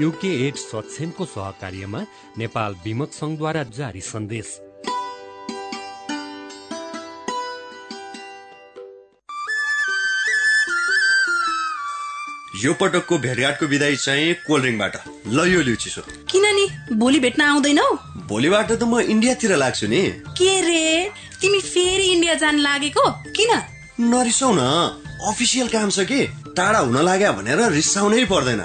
युके 0.00 0.28
एड 0.46 0.54
सक्षमको 0.56 1.24
सहकार्यमा 1.24 1.98
नेपाल 2.38 2.74
विमक 2.84 3.12
संघद्वारा 3.12 3.62
जारी 3.76 4.00
सन्देश। 4.00 4.46
यो 12.64 12.72
पटकको 12.80 13.18
भेटघाटको 13.18 13.66
विदाई 13.66 13.96
चाहिँ 13.96 14.34
कोल्ड 14.48 14.64
ड्रिङ्कबाट 14.64 14.96
ल 15.28 15.46
यो 15.52 15.60
लिउ 15.60 15.76
चिसो 15.76 16.02
किन 16.32 16.46
नि 16.56 16.66
भोलि 16.96 17.20
भेट्न 17.20 17.42
आउँदैनौ? 17.42 17.88
भोलिबाट 18.32 18.72
त 18.72 18.82
म 18.82 19.00
इन्डियातिर 19.12 19.56
लाग्छु 19.56 19.86
नि। 19.86 20.02
के 20.32 20.52
रे? 20.60 20.84
तिमी 21.40 21.60
फेरि 21.60 22.06
इन्डिया 22.16 22.34
जान 22.40 22.58
लागेको? 22.58 23.10
किन? 23.36 23.52
नरिसाउ 24.00 24.52
न 24.56 24.62
अफिसियल 25.28 25.68
काम 25.68 25.90
छ 25.90 26.08
कि? 26.08 26.26
टाढा 26.56 26.78
हुन 26.78 26.96
लाग्यो 27.04 27.32
भनेर 27.32 27.60
रिसाउनै 27.72 28.24
पर्दैन। 28.24 28.64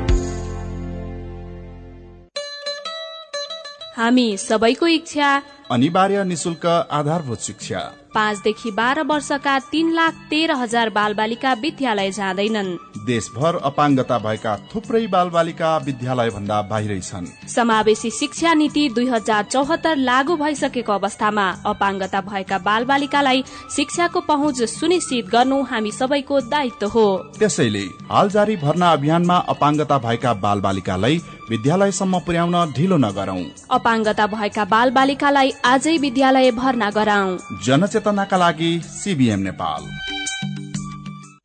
हामी 4.01 4.37
सबैको 4.37 4.87
इच्छा। 4.87 5.29
अनिवार्य 5.71 6.23
निशुल्क 6.25 6.65
आधारभूत 6.91 7.39
शिक्षा। 7.39 7.79
पाँचदेखि 8.15 8.71
बाह्र 8.71 9.01
वर्षका 9.01 9.57
तीन 9.71 9.91
लाख 9.93 10.13
तेह्र 10.29 10.51
हजार 10.51 10.89
बालबालिका 10.89 11.51
विद्यालय 11.61 12.09
जाँदैनन्। 12.11 12.75
देशभर 13.05 13.55
अपाङ्गता 13.63 14.17
भएका 14.19 14.55
थुप्रै 14.73 15.05
बालबालिका 15.07 15.69
विद्यालय 15.77 16.29
भन्दा 16.29 16.61
बाहिरै 16.61 16.99
छन्। 16.99 17.27
समावेशी 17.47 18.09
शिक्षा 18.11 18.53
नीति 18.53 18.87
दुई 18.89 19.07
हजार 19.07 19.43
चौहत्तर 19.43 19.95
लागू 20.09 20.35
भइसकेको 20.35 20.93
अवस्थामा 20.93 21.45
अपाङ्गता 21.65 22.21
भएका 22.21 22.57
बालबालिकालाई 22.57 23.43
शिक्षाको 23.75 24.19
पहुँच 24.27 24.63
सुनिश्चित 24.69 25.29
गर्नु 25.29 25.61
हामी 25.63 25.91
सबैको 25.91 26.41
दायित्व 26.49 26.87
हो। 26.87 27.05
त्यसैले 27.39 27.85
हाल 28.11 28.29
जारी 28.29 28.55
भर्ना 28.57 28.91
अभियानमा 28.91 29.37
अपाङ्गता 29.55 29.97
भएका 29.97 30.33
बालबालिकालाई 30.43 31.21
विद्यालयसम्म 31.51 32.19
पुर्याउन 32.25 32.55
ढिलो 32.77 32.97
नगरौं 33.05 33.41
अपाङ्गता 33.77 34.25
भएका 34.33 34.63
बालबालिकालाई 34.73 35.49
आजै 35.73 35.95
विद्यालय 36.05 36.51
भर्ना 36.59 36.89
गराउँ 36.97 37.37
जनचेतनाका 37.65 38.37
लागि 38.43 38.71
CBM 38.99 39.39
Nepal 39.49 39.89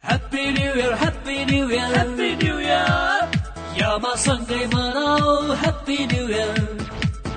Happy 0.09 0.43
New 0.57 0.73
Year, 0.79 0.93
Happy 0.99 1.37
New 1.47 1.65
Year, 1.71 1.87
Happy 1.95 2.29
New 2.43 2.59
Year. 2.61 3.25
यामासँगै 3.79 4.61
मनाऊ 4.75 5.33
Happy 5.63 5.97
New 6.13 6.27
Year. 6.35 6.53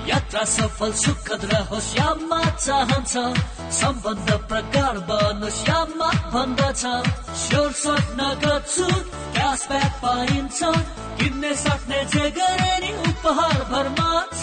यात्रा 0.08 0.42
सफल 0.44 0.92
सुखद 0.92 1.44
रहोस् 1.52 1.96
यामा 1.98 2.40
चाहन्छ। 2.56 3.12
सम्बन्ध 3.80 4.28
प्रकार 4.48 4.98
बनोस् 5.10 5.62
यामा 5.68 6.10
भन्दछ। 6.32 6.82
स्योर 7.42 7.72
सक्न 7.72 8.20
गर्छु 8.44 8.86
क्यासब्याक 9.34 9.92
पाइन्छ। 10.02 10.58
किन्ने 11.20 11.54
सक्ने 11.54 12.04
जे 12.12 12.30
गरे 12.30 12.74
नि 12.82 12.90
उपहार 13.10 13.58
भरमा 13.70 14.10
छ। 14.32 14.42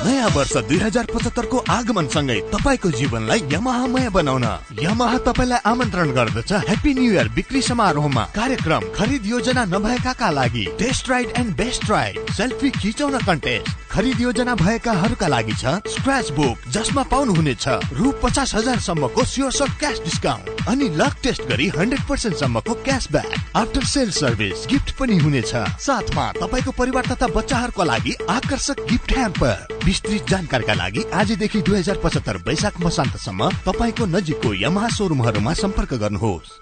नयाँ 0.00 0.28
वर्ष 0.34 0.56
दुई 0.68 0.78
हजार 0.78 1.06
पचहत्तरको 1.12 1.58
आगमनसँगै 1.70 2.38
तपाईँको 2.52 2.90
जीवनलाई 2.90 3.40
यमहामय 3.52 4.08
बनाउन। 4.10 4.44
यमहा 4.80 5.18
तपाईँलाई 5.28 5.60
आमन्त्रण 5.70 6.10
गर्दछ 6.16 6.52
ह्याप्पी 6.52 6.94
न्यू 6.94 7.12
इयर 7.12 7.28
बिक्री 7.36 7.62
समारोहमा। 7.62 8.24
कार्यक्रम 8.34 8.82
खरिद 8.96 9.26
योजना 9.26 9.64
नभएकाका 9.64 10.30
लागि 10.30 10.64
test 10.78 11.10
ride 11.10 11.32
and 11.36 11.56
best 11.56 11.90
ride. 11.90 12.32
Selfie 12.32 12.70
खिचाउन 12.80 13.18
कन्टेस्ट। 13.28 13.89
खरिद 13.92 14.20
योजना 14.20 14.54
भएकाहरूका 14.54 15.28
लागि 15.28 15.52
छ 15.52 15.66
स्क्रच 15.90 16.30
बुक 16.30 16.68
जसमा 16.72 17.02
पाउनुहुनेछ 17.10 17.64
रु 17.92 18.12
पचास 18.22 18.54
हजार 18.54 18.78
सम्मको 18.80 19.24
स्योर 19.24 19.52
सक 19.52 19.78
क्यास 19.78 19.98
डिस्काउन्ट 20.04 20.68
अनि 20.68 20.88
लक 20.96 21.16
टेस्ट 21.22 21.42
गरी 21.48 21.66
हन्ड्रेड 21.78 22.06
पर्सेन्ट 22.08 22.36
सम्मको 22.36 22.74
cashback 22.84 23.34
after 23.56 23.84
sale 23.84 24.10
service 24.10 24.66
gift 24.70 24.94
पनि 24.98 25.18
हुनेछ। 25.18 25.52
साथमा 25.80 26.30
तपाईँको 26.32 26.72
परिवार 26.78 27.06
तथा 27.06 27.26
बच्चाहरूको 27.34 27.84
लागि 27.84 28.14
आकर्षक 28.30 28.86
गिफ्ट 28.90 29.12
ह्याम्पर। 29.12 29.78
विस्तृत 29.84 30.30
जानकारीका 30.30 30.74
लागि 30.74 31.04
आजदेखि 31.14 31.62
दुई 31.62 31.78
हजार 31.78 32.00
पचहत्तर 32.04 32.42
वैशाख 32.46 32.80
मसान्तसम्म 32.80 33.50
तपाईँको 33.66 34.06
नजिकको 34.06 34.54
यमहा 34.64 34.88
सोरुमहरूमा 34.96 35.54
सम्पर्क 35.66 35.94
गर्नुहोस्। 35.94 36.58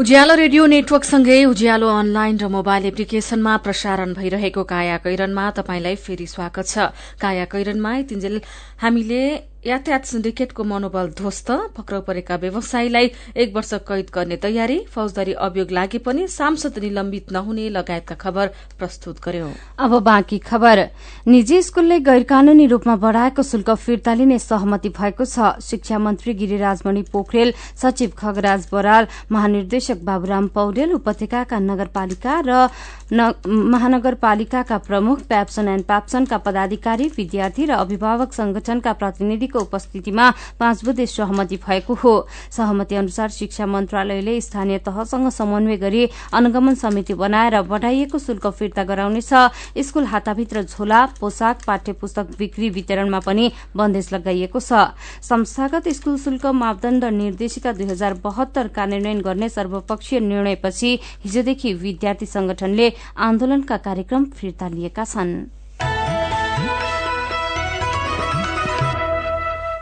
उज्यालो 0.00 0.34
रेडियो 0.34 0.66
नेटवर्कसँगै 0.72 1.44
उज्यालो 1.44 1.88
अनलाइन 1.92 2.36
र 2.40 2.48
मोबाइल 2.48 2.84
एप्लिकेशनमा 2.88 3.56
प्रसारण 3.60 4.14
भइरहेको 4.16 4.62
काया 4.64 4.96
कैरनमा 5.04 5.44
तपाईंलाई 5.60 5.96
फेरि 6.00 6.26
स्वागत 6.26 6.66
छ। 6.72 6.88
काया 7.20 7.44
कैरनमा 7.52 7.92
तिन्जेल 8.08 8.40
हामीले 8.80 9.20
यातायात 9.60 10.04
सिन्डिकेटको 10.06 10.64
मनोबल 10.64 11.08
ध्वस्त 11.16 11.50
पक्राउ 11.76 12.00
परेका 12.02 12.36
व्यवसायीलाई 12.40 13.08
एक 13.36 13.52
वर्ष 13.54 13.72
कैद 13.84 14.06
गर्ने 14.08 14.36
तयारी 14.40 14.78
फौजदारी 14.88 15.32
अभियोग 15.36 15.70
लागे 15.70 15.98
पनि 16.00 16.26
सांसद 16.26 16.78
निलम्बित 16.80 17.32
नहुने 17.32 17.68
लगायतका 17.68 18.14
खबर 18.16 18.46
प्रस्तुत 18.80 19.20
गर्यो। 19.20 19.48
अब 19.78 19.98
बाँकी 20.00 20.38
खबर। 20.40 20.80
निजी 21.28 21.60
स्कूलले 21.62 21.98
गैर 22.00 22.22
कानूनी 22.24 22.66
रूपमा 22.72 22.96
बढ़ाएको 22.96 23.42
शुल्क 23.42 23.70
फिर्ता 23.76 24.14
लिने 24.14 24.38
सहमति 24.40 24.88
भएको 24.96 25.24
छ। 25.26 25.52
शिक्षा 25.60 25.98
मन्त्री 25.98 26.34
गिरिराजमणि 26.40 27.02
पोखरेल 27.12 27.52
सचिव 27.76 28.12
खगराज 28.16 28.66
बराल 28.72 29.06
महानिर्देशक 29.28 30.00
बाबुराम 30.08 30.48
पौडेल 30.56 30.92
उपत्यकाका 30.96 31.58
नगरपालिका 31.60 32.40
र 32.48 32.68
महानगरपालिकाका 33.12 34.76
प्रमुख 34.78 35.20
प्याप्सन 35.28 35.68
एण्ड 35.68 35.84
प्याप्सनका 35.84 36.36
पदाधिकारी 36.38 37.06
विद्यार्थी 37.16 37.64
र 37.66 37.70
अभिभावक 37.74 38.32
संगठनका 38.32 38.92
प्रतिनिधिको 38.92 39.60
उपस्थितिमा 39.60 40.30
पाँच 40.60 40.84
बुधे 40.84 41.06
सहमति 41.06 41.56
भएको 41.58 41.94
हो। 41.94 42.12
सहमति 42.50 42.94
अनुसार 42.94 43.28
शिक्षा 43.30 43.66
मन्त्रालयले 43.66 44.40
स्थानीय 44.40 44.78
तहसँग 44.86 45.28
समन्वय 45.30 45.76
गरी 45.76 46.08
अनुगमन 46.34 46.74
समिति 46.76 47.14
बनाएर 47.14 47.60
बढ़ाइएको 47.62 48.18
शुल्क 48.18 48.46
फिर्ता 48.48 48.84
गराउनेछ। 48.84 49.32
स्कूल 49.80 50.04
हाताभित्र 50.06 50.62
झोला 50.62 51.04
पोसाक 51.20 51.64
पाठ्य 51.66 51.92
पुस्तक 51.92 52.36
बिक्री 52.38 52.70
वितरणमा 52.70 53.20
पनि 53.20 53.50
बन्देज 53.76 54.08
लगाइएको 54.14 54.60
छ। 54.60 54.86
संस्थागत 55.22 55.88
स्कूल 55.90 56.16
शुल्क 56.18 56.46
मापदण्ड 56.46 57.04
निर्देशिका 57.04 57.72
दुई 57.72 57.86
हजार 57.86 58.14
बहत्तर 58.24 58.68
कार्यान्वयन 58.70 59.20
गर्ने 59.20 59.48
सर्वपक्षीय 59.48 60.20
निर्णयपछि 60.20 60.98
हिजोदेखि 61.24 61.74
विद्यार्थी 61.74 62.26
संगठनले 62.28 62.88
आन्दोलनका 63.18 63.76
कार्यक्रम 63.76 64.24
फिर्ता 64.24 64.68
लिएका 64.68 65.04
छन्। 65.04 65.32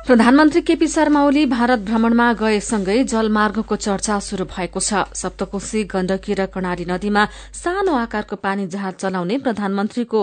प्रधानमन्त्री 0.06 0.60
केपी 0.62 0.86
शर्मा 0.88 1.22
ओली 1.24 1.44
भारत 1.46 1.78
भ्रमणमा 1.78 2.32
गएसँगै 2.32 3.04
जलमार्गको 3.04 3.76
चर्चा 3.76 4.18
शुरू 4.18 4.44
भएको 4.44 4.80
छ। 4.80 5.04
सप्तकोशी 5.12 5.84
गण्डकी 5.84 6.34
र 6.34 6.46
कर्णाली 6.48 6.84
नदीमा 6.88 7.24
सानो 7.52 7.92
आकारको 7.94 8.36
पानी 8.36 8.66
जहाज 8.66 8.94
चलाउने 8.94 9.38
प्रधानमन्त्रीको 9.38 10.20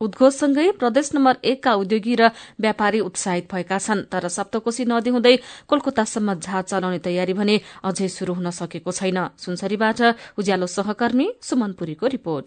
उद्घोषसँगै 0.00 0.70
प्रदेश 0.78 1.10
नम्बर 1.14 1.36
एकका 1.44 1.72
उद्योगी 1.74 2.14
र 2.14 2.30
व्यापारी 2.60 3.00
उत्साहित 3.00 3.46
भएका 3.52 3.78
छन्। 3.78 4.02
तर 4.06 4.28
सप्तकोशी 4.28 4.84
नदी 4.84 5.10
हुँदै 5.10 5.34
कोलकातासम्म 5.68 6.34
जहाज 6.38 6.64
चलाउने 6.64 6.98
तयारी 7.00 7.34
भने 7.34 7.56
अझै 7.82 8.08
शुरू 8.08 8.32
हुन 8.34 8.50
सकेको 8.52 8.92
छैन। 8.92 9.18
सुनसरीबाट 9.36 10.00
उज्यालो 10.38 10.66
सहकर्मी 10.68 11.26
सुमनपुरीको 11.42 12.06
रिपोर्ट। 12.08 12.46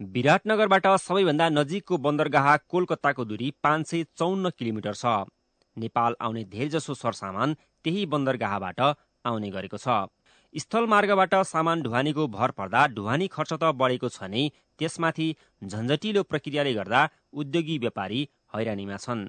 विराटनगरबाट 0.00 0.86
सबैभन्दा 1.00 1.48
नजिकको 1.50 1.94
बन्दरगाह 2.04 2.46
कोलकाताको 2.68 3.24
दूरी 3.24 3.48
पाँच 3.62 3.86
सय 3.88 4.04
चौन्न 4.18 4.50
किलोमिटर 4.58 4.94
छ। 4.94 5.04
नेपाल 5.76 6.12
आउने 6.20 6.42
धेरैजसो 6.44 6.94
सरसामान 6.94 7.54
त्यही 7.84 8.04
बन्दरगाहबाट 8.06 8.80
आउने 9.24 9.50
गरेको 9.50 9.78
छ। 9.78 9.88
स्थल 10.54 10.86
मार्गबाट 10.86 11.34
सामान 11.44 11.80
ढुवानीको 11.82 12.26
भर 12.28 12.50
पर्दा 12.58 12.86
ढुवानी 12.88 13.26
खर्च 13.28 13.52
त 13.52 13.70
बढेको 13.78 14.08
छ 14.08 14.28
नै। 14.30 14.42
त्यसमाथि 14.78 15.26
झन्झटिलो 15.62 16.22
प्रक्रियाले 16.24 16.74
गर्दा 16.74 17.00
उद्योगी 17.34 17.78
व्यापारी 17.78 18.20
हैरानीमा 18.54 18.98
छन्। 18.98 19.24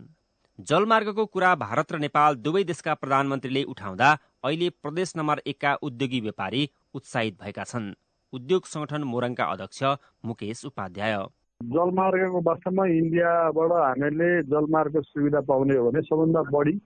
जलमार्गको 0.60 1.26
कुरा 1.28 1.56
भारत 1.64 1.92
र 1.92 2.00
नेपाल 2.00 2.36
दुवै 2.46 2.64
देशका 2.66 2.94
प्रधानमन्त्रीले 3.02 3.64
उठाउँदा 3.74 4.12
अहिले 4.46 4.70
प्रदेश 4.86 5.16
नम्बर 5.18 5.42
एकका 5.48 5.74
उद्योगी 5.82 6.22
व्यापारी 6.22 6.62
उत्साहित 6.94 7.42
भएका 7.42 7.64
छन्। 7.66 7.94
उद्योग 8.34 8.66
संगठन 8.68 9.10
मोरङका 9.10 9.46
अध्यक्ष 9.54 9.84
मुकेश 10.26 10.66
उपाध्याय। 10.66 11.18
जलमार्गको 11.62 12.40
वास्तवमा 12.46 12.86
इन्डियाबाट 12.94 13.72
हामीले 13.74 14.32
जलमार्ग 14.46 15.02
सुविधा 15.04 15.42
पाउने 15.50 15.78
हो 15.78 15.92
भने 15.92 16.02
सबभन्दा 16.06 16.42
बढी 16.54 16.80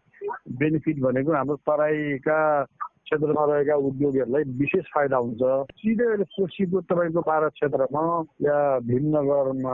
बेनिफिट 0.56 0.99
भनेको 1.04 1.32
हाम्रो 1.36 1.56
तराईका 1.67 2.39
क्षेत्रमा 3.10 3.43
रहेका 3.50 3.76
उद्योगहरूलाई 3.89 4.43
विशेष 4.62 4.86
फाइदा 4.93 5.17
हुन्छ। 5.17 5.41
सिधै 5.82 6.06
अहिले 6.06 6.26
कोशीको 6.38 6.82
तपाईँको 6.93 7.22
बाह्र 7.26 7.50
क्षेत्रमा 7.58 8.06
या 8.45 8.58
भीमनगरमा 8.86 9.74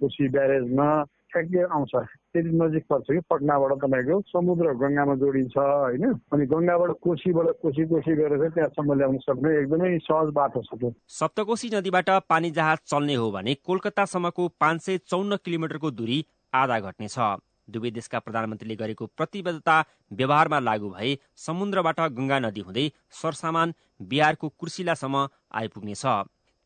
कोशी 0.00 0.28
ब्यारेजमा 0.28 0.88
ठ्याक्कै 1.34 1.62
आउँछ। 1.66 1.94
त्यति 2.32 2.50
नजिक 2.54 2.84
पर्छ 2.90 3.06
कि 3.10 3.20
पटनाबाट 3.30 3.72
तपाईँको 3.82 4.20
समुद्र 4.30 4.72
गङ्गामा 4.82 5.14
जोडिन्छ 5.22 5.56
होइन? 5.56 6.04
अनि 6.30 6.44
गङ्गाबाट 6.46 6.90
कोशीबाट 7.06 7.48
कोशी 7.62 7.84
कोशी 7.90 8.12
गरेर 8.20 8.44
त्यहाँसम्म 8.54 8.98
ल्याउन 8.98 9.16
सक्ने 9.24 9.50
एकदमै 9.60 9.90
सहज 10.04 10.28
बाटो 10.38 10.62
छ 10.62 10.78
त्यो। 10.78 10.92
सप्तकोशी 11.18 11.68
नदीबाट 11.74 12.10
पानी 12.30 12.50
जहाज 12.50 12.78
चल्ने 12.86 13.14
हो 13.14 13.30
भने 13.32 13.54
कोलकातासम्मको 13.66 14.48
पाँच 14.60 14.80
सय 14.86 14.98
चौन्न 15.10 15.36
किलोमिटरको 15.44 15.90
दूरी 15.90 16.18
आधा 16.52 16.78
घट्नेछ 16.80 17.18
दुवै 17.68 17.90
देशका 17.90 18.18
प्रधानमन्त्रीले 18.18 18.76
गरेको 18.76 19.06
प्रतिबद्धता 19.16 19.76
व्यवहारमा 20.12 20.58
लागू 20.60 20.88
भए 20.90 21.10
समुद्रबाट 21.36 22.00
गंगा 22.16 22.38
नदी 22.38 22.60
हुँदै 22.60 22.86
सरसामान 23.20 23.74
बिहारको 24.02 24.48
कुर्सिलासम्म 24.48 25.28
आइपुग्नेछ। 25.54 26.04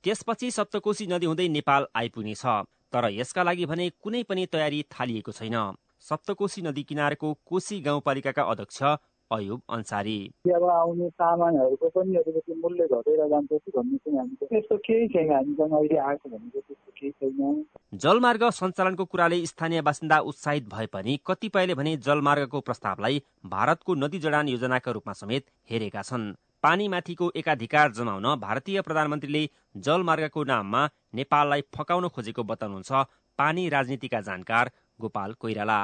त्यसपछि 0.05 0.51
सप्तकोशी 0.51 1.07
नदी 1.07 1.27
हुँदै 1.27 1.49
नेपाल 1.49 1.87
आइपुग्नेछ। 1.95 2.45
तर 2.93 3.05
यसका 3.11 3.43
लागि 3.43 3.67
भने 3.67 3.91
कुनै 4.03 4.23
पनि 4.23 4.47
तयारी 4.47 4.83
थालिएको 4.91 5.33
छैन। 5.33 5.57
सप्तकोशी 6.01 6.63
नदी 6.63 6.83
किनारको 6.83 7.29
कोशी 7.45 7.81
गाउँपालिकाका 7.81 8.43
अध्यक्ष 8.43 8.83
अयुब 9.31 9.61
अन्सारी। 9.71 10.19
अब 10.55 10.65
आउने 10.71 11.09
सामानहरूको 11.11 11.89
पनि 11.89 12.17
अलिकति 12.17 12.55
मूल्य 12.63 12.87
घटेर 12.89 13.27
जान्छ 13.29 13.53
कि 13.53 13.73
भन्ने 13.77 13.97
चाहिँ 13.99 14.19
हामी 14.19 14.35
त्यस्तो 14.43 14.77
केही 14.79 15.09
छैन। 15.09 15.33
हामीसँग 15.33 15.73
अहिले 15.73 15.99
आएको 15.99 16.29
भनेको 16.29 16.61
त्यस्तो 16.61 16.93
केही 16.99 17.11
छैन। 17.13 17.65
जलमार्ग 17.99 18.49
सञ्चालनको 18.51 19.05
कुराले 19.05 19.45
स्थानीय 19.47 19.83
बासिन्दा 19.83 20.19
उत्साहित 20.31 20.69
भए 20.75 20.87
पनि 20.93 21.19
कतिपयले 21.27 21.75
भने 21.75 21.97
जलमार्गको 22.09 22.61
प्रस्तावलाई 22.61 23.23
भारतको 23.47 23.95
नदी 23.95 24.19
जडान 24.19 24.49
योजनाका 24.49 24.91
रूपमा 24.93 25.13
समेत 25.15 25.45
हेरेका 25.71 26.03
छन्। 26.03 26.33
पानीमाथिको 26.63 27.31
एकाधिकार 27.37 27.93
जमाउन 27.93 28.25
भारतीय 28.41 28.81
प्रधानमन्त्रीले 28.81 29.43
जलमार्गको 29.77 30.45
नाममा 30.45 30.83
नेपाललाई 31.15 31.63
फकाउन 31.77 32.09
खोजेको 32.09 32.43
बताउनुहुन्छ 32.45 33.07
पानी 33.39 33.69
राजनीतिका 33.69 34.21
जानकार 34.21 34.71
गोपाल 35.01 35.33
कोइराला। 35.41 35.79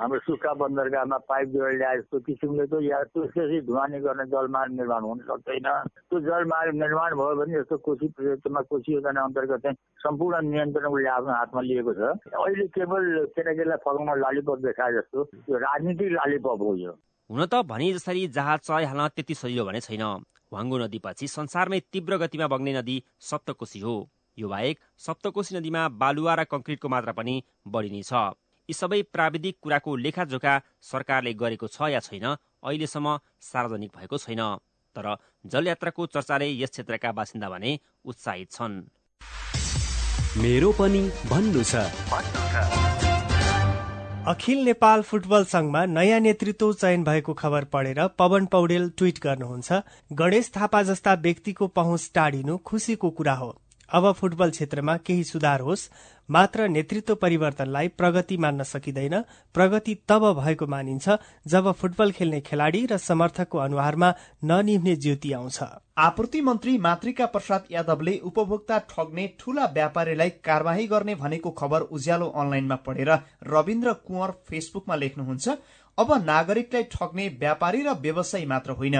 हाम्रो 0.00 0.18
सुक्खा 0.24 0.52
बन्दरगाहमा 0.56 1.16
पाइप 1.28 1.48
जोडेर 1.52 1.76
ल्याए 1.76 1.96
जस्तो 2.00 2.18
किसिमले 2.24 2.64
त 2.72 2.80
या 2.80 2.98
त्यसपछि 3.12 3.60
धुवानी 3.68 3.98
गर्ने 4.00 4.24
जलमार्ग 4.32 4.72
निर्माण 4.72 5.02
हुन 5.04 5.18
सक्दैन। 5.28 5.68
त्यो 6.08 6.20
जलमार्ग 6.24 6.72
निर्माण 6.80 7.10
भयो 7.20 7.34
भने 7.36 7.52
जस्तो 7.60 7.76
कोशी 7.84 8.08
प्रोजेक्टमा 8.16 8.60
कोशी 8.72 8.92
योजना 8.96 9.20
अन्तर्गत 9.20 9.60
चाहिँ 9.60 9.76
सम्पूर्ण 10.00 10.40
नियन्त्रण 10.48 10.86
उसले 10.88 11.08
आफ्नो 11.20 11.32
हातमा 11.36 11.60
लिएको 11.68 11.92
छ। 11.92 12.00
अहिले 12.32 12.66
केवल 12.72 13.04
केटाकेटीलाई 13.36 13.80
फकाउन 13.84 14.08
लालिपप 14.24 14.58
देखाए 14.64 14.92
जस्तो 14.96 15.18
यो 15.52 15.56
राजनीतिक 15.68 16.10
लालिपप 16.16 16.60
हो 16.64 16.74
यो। 16.80 16.92
हुन 17.30 17.44
त 17.44 17.54
भने 17.68 17.92
जसरी 17.92 18.26
जहाज 18.32 18.58
चलाइहाल्न 18.64 19.08
त्यति 19.12 19.34
सजिलो 19.36 19.64
भने 19.68 19.80
छैन। 19.84 20.04
वाङ्गो 20.48 20.76
नदीपछि 20.88 21.26
संसारमै 21.28 21.80
तीव्र 21.92 22.16
गतिमा 22.24 22.46
बग्ने 22.48 22.72
नदी 22.80 22.96
सप्तकोशी 23.20 23.80
हो। 23.84 23.96
यो 24.38 24.48
बाहेक 24.48 24.76
सप्तकोशी 24.96 25.60
नदीमा 25.60 25.88
बालुवा 26.00 26.34
र 26.34 26.44
कङ्क्रिटको 26.48 26.88
मात्रा 26.88 27.12
पनि 27.12 27.34
बढी 27.68 27.90
नै 27.92 28.02
छ। 28.02 28.32
यी 28.70 28.74
सबै 28.74 29.02
प्राविधिक 29.10 29.56
कुराको 29.62 29.90
लेखाजोखा 29.98 30.54
सरकारले 30.86 31.32
गरेको 31.36 31.66
छ 31.68 31.90
या 31.90 32.00
छैन 32.00 32.26
अहिलेसम्म 32.26 33.14
सार्वजनिक 33.42 33.90
भएको 33.96 34.18
छैन। 34.24 34.42
तर 34.96 35.06
जलयात्राको 35.46 36.06
चर्चाले 36.06 36.46
यस 36.52 36.70
क्षेत्रका 36.70 37.10
बासिन्दा 37.12 37.48
भने 37.50 37.70
उत्साहित 38.04 38.50
छन्। 38.52 38.74
मेरो 40.42 40.70
पनि 40.78 41.02
भन्नु 41.30 41.62
छ। 41.64 41.74
अखिल 44.28 44.58
नेपाल 44.64 45.02
फुटबल 45.02 45.44
संघमा 45.44 45.84
नयाँ 45.88 46.20
नेतृत्व 46.20 46.72
चयन 46.74 47.04
भएको 47.04 47.34
खबर 47.34 47.64
पढेर 47.74 48.00
पवन 48.18 48.46
पौडेल 48.46 48.88
ट्वीट 48.98 49.18
गर्नुहुन्छ 49.22 49.80
गणेश 50.12 50.50
थापा 50.56 50.82
जस्ता 50.82 51.14
व्यक्तिको 51.26 51.66
पहुँच 51.78 52.10
टाढिनु 52.14 52.56
खुसीको 52.64 53.10
कुरा 53.10 53.34
हो। 53.34 53.50
अब 53.90 54.12
फुटबल 54.12 54.50
क्षेत्रमा 54.50 54.96
केही 54.96 55.24
सुधार 55.24 55.60
होस् 55.60 55.88
मात्र 56.28 56.66
नेतृत्व 56.68 57.14
परिवर्तनलाई 57.14 57.88
प्रगति 57.88 58.36
मान्न 58.36 58.62
सकिँदैन। 58.62 59.20
प्रगति 59.54 59.94
तब 60.08 60.24
भएको 60.34 60.66
मानिन्छ 60.66 61.16
जब 61.46 61.70
फुटबल 61.72 62.10
खेल्ने 62.12 62.40
खेलाड़ी 62.40 62.84
र 62.86 62.96
समर्थकको 62.98 63.58
अनुहारमा 63.58 64.12
ननिभ्ने 64.44 64.94
ज्योति 64.96 65.32
आउँछ। 65.32 65.58
आपूर्ति 65.98 66.40
मन्त्री 66.40 66.76
मातृका 66.78 67.26
प्रसाद 67.26 67.64
यादवले 67.70 68.16
उपभोक्ता 68.24 68.78
ठग्ने 68.90 69.26
ठूला 69.40 69.64
व्यापारीलाई 69.74 70.30
कार्यवाही 70.44 70.86
गर्ने 70.86 71.14
भनेको 71.14 71.50
खबर 71.50 71.80
उज्यालो 71.90 72.28
अनलाइनमा 72.30 72.76
पढेर 72.86 73.10
रविन्द्र 73.46 73.92
कुँवर 74.06 74.30
फेसबुकमा 74.48 74.96
लेख्नुहुन्छ। 74.96 75.48
अब 75.98 76.12
नागरिकलाई 76.24 76.82
ठग्ने 76.92 77.28
व्यापारी 77.40 77.82
र 77.82 77.92
व्यवसायी 78.00 78.46
मात्र 78.46 78.70
होइन। 78.72 78.96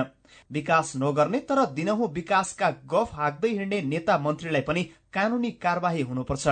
विकास 0.50 0.92
नगर्ने 0.96 1.38
तर 1.40 1.64
दिनहुँ 1.66 2.12
विकासका 2.12 2.70
गफ 2.87 3.14
हाँक्दै 3.14 3.48
हिँड्ने 3.48 3.81
नेता 3.83 4.18
मन्त्रीलाई 4.18 4.61
पनि 4.61 4.83
कानूनी 5.12 5.50
कार्यवाही 5.50 6.03
हुनुपर्छ। 6.03 6.48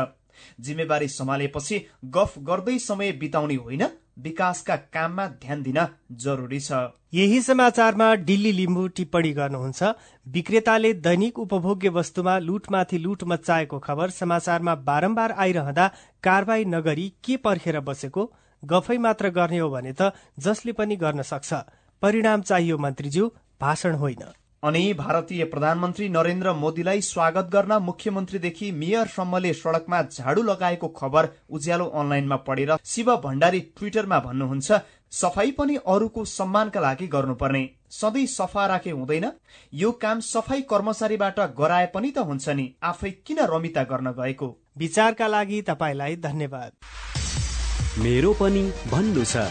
जिम्मेवारी 0.61 1.09
सम्हालेपछि 1.09 1.77
गफ 2.07 2.35
गर्दै 2.39 2.79
समय 2.79 3.13
बिताउने 3.13 3.55
होइन 3.55 3.85
विकासका 4.19 4.77
काममा 4.77 5.27
ध्यान 5.43 5.63
दिन 5.63 5.79
जरुरी 6.13 6.61
छ। 6.61 6.73
यही 7.15 7.41
समाचारमा 7.43 8.15
दिल्ली 8.23 8.53
लिम्बू 8.53 8.87
टिप्पणी 8.89 9.33
गर्नुहुन्छ। 9.33 9.83
विक्रेताले 10.27 10.93
दैनिक 11.03 11.39
उपभोग्य 11.39 11.89
वस्तुमा 11.89 12.39
लुटमाथि 12.39 12.99
लुट 12.99 13.25
मचाएको 13.25 13.79
खबर 13.79 14.11
समाचारमा 14.11 14.75
बारम्बार 14.75 15.33
आइरहँदा 15.39 15.91
कारवाही 16.23 16.65
नगरी 16.65 17.09
के 17.25 17.37
पर्खेर 17.37 17.81
बसेको? 17.81 18.33
गफै 18.63 18.99
मात्र 18.99 19.29
गर्ने 19.29 19.59
हो 19.59 19.71
भने 19.71 19.93
त 19.93 20.13
जसले 20.39 20.73
पनि 20.73 20.97
गर्न 20.97 21.23
सक्छ। 21.23 21.55
परिणाम 22.03 22.41
चाहियो 22.41 22.79
मन्त्रीज्यू 22.79 23.31
भाषण 23.61 23.95
होइन। 23.95 24.23
अनि 24.63 24.93
भारतीय 24.95 25.45
प्रधानमन्त्री 25.45 26.09
नरेन्द्र 26.09 26.53
मोदीलाई 26.53 27.01
स्वागत 27.01 27.51
गर्न 27.53 27.73
मुख्यमन्त्रीदेखि 27.73 28.71
मेयरसम्मले 28.73 29.53
सड़कमा 29.55 30.03
झाडु 30.03 30.43
लगाएको 30.43 30.89
खबर 30.89 31.29
उज्यालो 31.51 31.87
अनलाइनमा 31.87 32.37
पढेर 32.37 32.77
शिव 32.85 33.15
भण्डारी 33.17 33.61
ट्विटरमा 33.61 34.19
भन्नुहुन्छ 34.19 34.81
सफाई 35.13 35.51
पनि 35.51 35.77
अरूको 35.87 36.25
सम्मानका 36.25 36.81
लागि 36.81 37.07
गर्नुपर्ने। 37.07 37.63
सधैँ 37.91 38.27
सफा 38.27 38.67
राखे 38.67 38.91
हुँदैन। 38.91 39.31
यो 39.75 39.93
काम 39.93 40.21
सफाई 40.21 40.63
कर्मचारीबाट 40.63 41.41
गराए 41.41 41.87
पनि 41.95 42.11
त 42.11 42.19
हुन्छ 42.19 42.49
नि। 42.49 42.75
आफै 42.83 43.11
किन 43.11 43.39
रमिता 43.39 43.83
गर्न 43.85 44.13
गएको? 44.13 44.49
विचारका 44.79 45.27
लागि 45.27 45.63
तपाईँलाई 45.63 46.17
धन्यवाद। 46.17 46.73
मेरो 47.99 48.33
पनि 48.39 48.63
भन्नु 48.91 49.23
छ। 49.27 49.51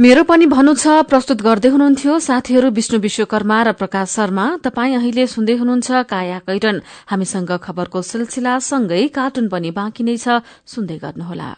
मेरो 0.00 0.22
पनि 0.28 0.46
भन्नु 0.52 0.72
छ 0.76 1.00
प्रस्तुत 1.08 1.40
गर्दै 1.40 1.68
हुनुहुन्थ्यो 1.72 2.12
साथीहरू 2.20 2.68
विष्णु 2.76 2.98
विश्वकर्मा 3.00 3.58
र 3.64 3.72
प्रकाश 3.72 4.08
शर्मा। 4.12 4.46
तपाईँ 4.60 4.96
अहिले 5.00 5.24
सुन्दै 5.24 5.54
हुनुहुन्छ 5.56 5.88
काया 6.12 6.38
कैरन। 6.44 6.76
हामीसँग 7.08 7.50
खबरको 7.56 8.02
सिलसिला 8.04 8.52
सँगै 8.60 9.02
कार्टुन 9.16 9.48
पनि 9.48 9.70
बाँकी 9.72 10.02
नै 10.04 10.16
छ 10.20 10.44
सुन्दै 10.68 10.98
गर्नुहोला। 11.00 11.48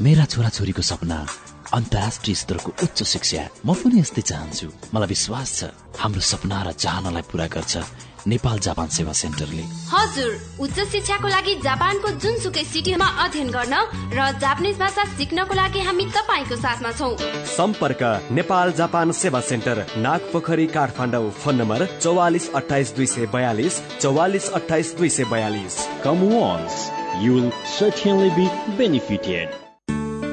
मेरा 0.00 0.24
छोराछोरीको 0.32 0.82
सपना 0.82 1.18
अन्तर्राष्ट्रिय 1.68 2.36
स्तरको 2.40 2.70
उच्च 2.72 2.98
शिक्षा। 3.04 3.42
म 3.68 3.76
पनि 3.76 4.00
यस्तै 4.00 4.22
चाहन्छु। 4.32 4.66
मलाई 4.96 5.08
विश्वास 5.12 5.48
छ 5.58 5.60
हाम्रो 6.00 6.22
सपना 6.24 6.56
र 6.64 6.68
चाहनालाई 6.72 7.24
पूरा 7.28 7.46
गर्छ। 7.52 7.74
नेपाल 8.28 8.58
जापान 8.60 8.88
सेवा 8.94 9.12
सेन्टरले। 9.20 9.62
हजुर 9.90 10.30
उच्च 10.60 10.78
शिक्षाको 10.92 11.28
लागि 11.28 11.54
जापानको 11.64 12.08
जुनसुकै 12.22 12.64
सिटीमा 12.64 13.06
अध्ययन 13.24 13.50
गर्न 13.50 13.74
र 14.12 14.30
जापानिज 14.38 14.78
भाषा 14.78 15.04
सिक्नको 15.16 15.54
लागि 15.54 15.80
हामी 15.88 16.04
तपाईँको 16.16 16.56
साथमा 16.56 16.90
छौ। 16.98 17.08
सम्पर्क 17.50 18.02
नेपाल 18.32 18.72
जापान 18.80 19.12
सेवा 19.20 19.40
सेन्टर 19.50 19.84
नाग 19.98 20.28
पोखरी 20.32 20.66
काठमाडौँ 20.74 21.30
फोन 21.40 21.56
नम्बर 21.56 21.86
चौवालिस 22.00 22.50
अठाइस 22.54 22.94
दुई 22.96 23.06
सय 23.06 23.26
बयालिस 23.34 23.80
चौवालिस 24.00 24.50
अठाइस 24.60 24.94
दुई 24.98 25.08
सय 25.10 25.24
बयालिस। 25.32 25.78
Come 26.04 26.28
once 26.34 26.76
you 27.22 27.32
will 27.34 27.50
certainly 27.78 28.30
be 28.36 28.46
benefited 28.76 29.67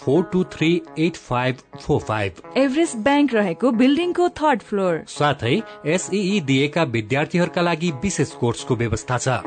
four 0.00 0.22
two 0.32 0.44
three 0.52 0.70
eight 0.98 1.16
five 1.18 1.56
four 1.80 2.00
five. 2.02 2.42
Everest 2.56 2.96
bank 3.04 3.34
रहेको 3.34 3.70
बिल्डिङको 3.74 4.28
थर्ड 4.40 4.62
फ्लोर। 4.62 5.02
साथै 5.08 5.60
एसई 5.86 6.40
दिएका 6.46 6.82
विद्यार्थीहरूका 6.92 7.62
लागि 7.62 7.90
विशेष 8.02 8.32
कोर्सको 8.36 8.76
व्यवस्था 8.76 9.18
छ। 9.18 9.42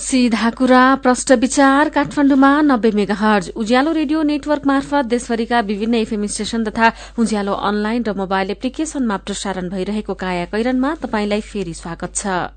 सीधा 0.00 0.50
कुरा 0.50 0.80
प्रष्ट 1.02 1.32
विचार 1.34 1.88
काठमाडौँमा 1.88 2.50
नब्बे 2.62 2.90
mega 2.94 3.14
hertz 3.14 3.48
Ujyaalo 3.56 3.92
radio 3.92 4.22
network 4.22 4.66
मार्फत 4.66 5.04
देशभरिका 5.04 5.60
विभिन्न 5.62 5.94
एफएम 5.96 6.26
स्टेशन 6.26 6.64
तथा 6.64 6.92
उज्यालो 7.18 7.52
अनलाइन 7.70 8.04
र 8.04 8.14
मोबाइल 8.14 8.50
एप्लिकेशनमा 8.50 9.16
प्रसारण 9.26 9.68
भइरहेको 9.68 10.14
काया 10.14 10.44
कैरनमा 10.54 10.94
तपाईंलाई 11.02 11.40
फेरि 11.42 11.74
स्वागत 11.74 12.14
छ। 12.14 12.55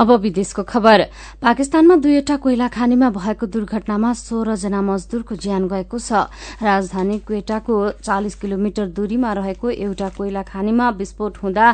अब 0.00 0.10
विदेशको 0.16 0.62
खबर। 0.64 1.02
पाकिस्तानमा 1.44 1.96
दुईवटा 2.00 2.36
कोइला 2.40 2.68
खानीमा 2.72 3.08
भएको 3.12 3.46
दुर्घटनामा 3.46 4.12
सोह्र 4.16 4.56
जना 4.56 4.80
मजदूरको 4.80 5.36
ज्यान 5.36 5.68
गएको 5.68 5.98
छ। 6.00 6.32
राजधानी 6.64 7.18
क्वेटाको 7.20 7.74
चालिस 8.00 8.34
किलोमिटर 8.40 8.86
दूरीमा 8.96 9.32
रहेको 9.36 9.70
एउटा 9.70 10.08
कोइला 10.16 10.42
खानीमा 10.48 10.88
विस्फोट 10.96 11.36
हुँदा 11.42 11.66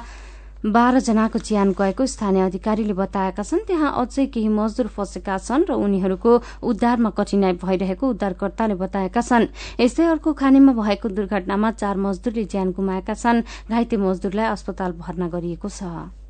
बाह्र 0.66 1.00
जनाको 1.06 1.38
ज्यान 1.38 1.70
गएको 1.78 2.06
स्थानीय 2.08 2.42
अधिकारीले 2.42 2.98
बताएका 2.98 3.42
छन्। 3.46 3.62
त्यहाँ 3.70 3.94
अझै 3.94 4.26
केही 4.34 4.50
मजदूर 4.50 4.86
फँसेका 4.90 5.38
छन् 5.38 5.70
र 5.70 5.78
उनीहरूको 5.78 6.32
उद्धारमा 6.66 7.10
कठिनाई 7.14 7.52
भइरहेको 7.62 8.10
उद्धारकर्ताले 8.10 8.74
बताएका 8.74 9.20
छन्। 9.22 9.46
यस्तै 9.78 10.04
अर्को 10.18 10.32
खानीमा 10.34 10.72
भएको 10.74 11.14
दुर्घटनामा 11.14 11.70
चार 11.78 11.96
मजदूरले 12.02 12.44
ज्यान 12.50 12.74
गुमाएका 12.74 13.14
छन्। 13.14 13.46
घाइते 13.70 13.96
मजदूरलाई 13.96 14.50
अस्पताल 14.50 14.92
भर्ना 14.98 15.28
गरिएको 15.30 15.68
छ। 15.70 16.25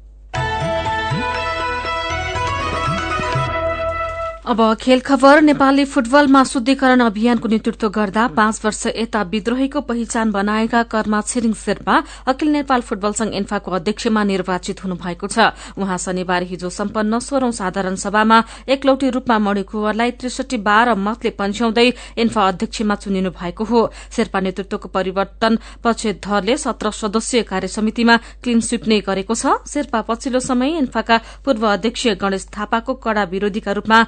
अब 4.47 4.61
खेल 4.81 5.01
खबर 5.01 5.41
नेपाली 5.43 5.85
फुटबलमा 5.85 6.43
शुद्धिकरण 6.45 7.01
अभियानको 7.03 7.49
नेतृत्व 7.49 7.89
गर्दा 7.91 8.27
पाँच 8.31 8.61
वर्ष 8.65 8.87
यता 8.89 9.23
विद्रोहीको 9.31 9.81
पहिचान 9.83 10.31
बनाएका 10.33 10.83
कर्मा 10.87 11.21
छिरिङ 11.23 11.53
शेर्पा 11.55 11.95
अखिल 12.25 12.49
नेपाल 12.49 12.81
फुटबल 12.81 13.13
संघ 13.13 13.33
एन्फाको 13.35 13.71
अध्यक्षमा 13.73 14.23
निर्वाचित 14.25 14.83
हुनुभएको 14.85 15.27
छ। 15.27 15.51
उहाँ 15.77 15.99
शनिबार 15.99 16.43
हिजो 16.47 16.71
सम्पन्न 16.71 17.19
सोह्रौं 17.19 17.51
साधारण 17.51 17.95
सभामा 17.97 18.39
एकलौटी 18.69 19.11
रूपमा 19.11 19.39
मणिकुवरलाई 19.39 20.11
त्रिसठी 20.15 20.57
बाह्र 20.63 20.95
मतले 20.97 21.31
पन्छ्याउँदै 21.35 21.89
एन्फा 22.17 22.47
अध्यक्षमा 22.47 22.95
चुनिनु 23.03 23.31
भएको 23.33 23.65
हो। 23.65 23.81
शेर्पा 24.17 24.41
नेतृत्वको 24.41 24.89
परिवर्तन 24.89 25.59
पक्षधरले 25.85 26.57
सत्र 26.57 26.91
सदस्यीय 26.93 27.43
कार्यसमितिमा 27.51 28.17
क्लिन 28.43 28.61
स्वीप 28.63 28.87
नै 28.87 29.01
गरेको 29.11 29.35
छ। 29.35 29.59
शेर्पा 29.67 30.01
पछिल्लो 30.07 30.41
समय 30.41 30.79
एन्फाका 30.79 31.19
पूर्व 31.45 31.67
अध्यक्ष 31.67 32.07
गणेश 32.23 32.47
थापाको 32.55 32.95
कड़ा 33.03 33.25
विरोधीका 33.35 33.73
रूपमा 33.73 34.01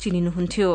चिनिनुहुन्थ्यो। 0.00 0.70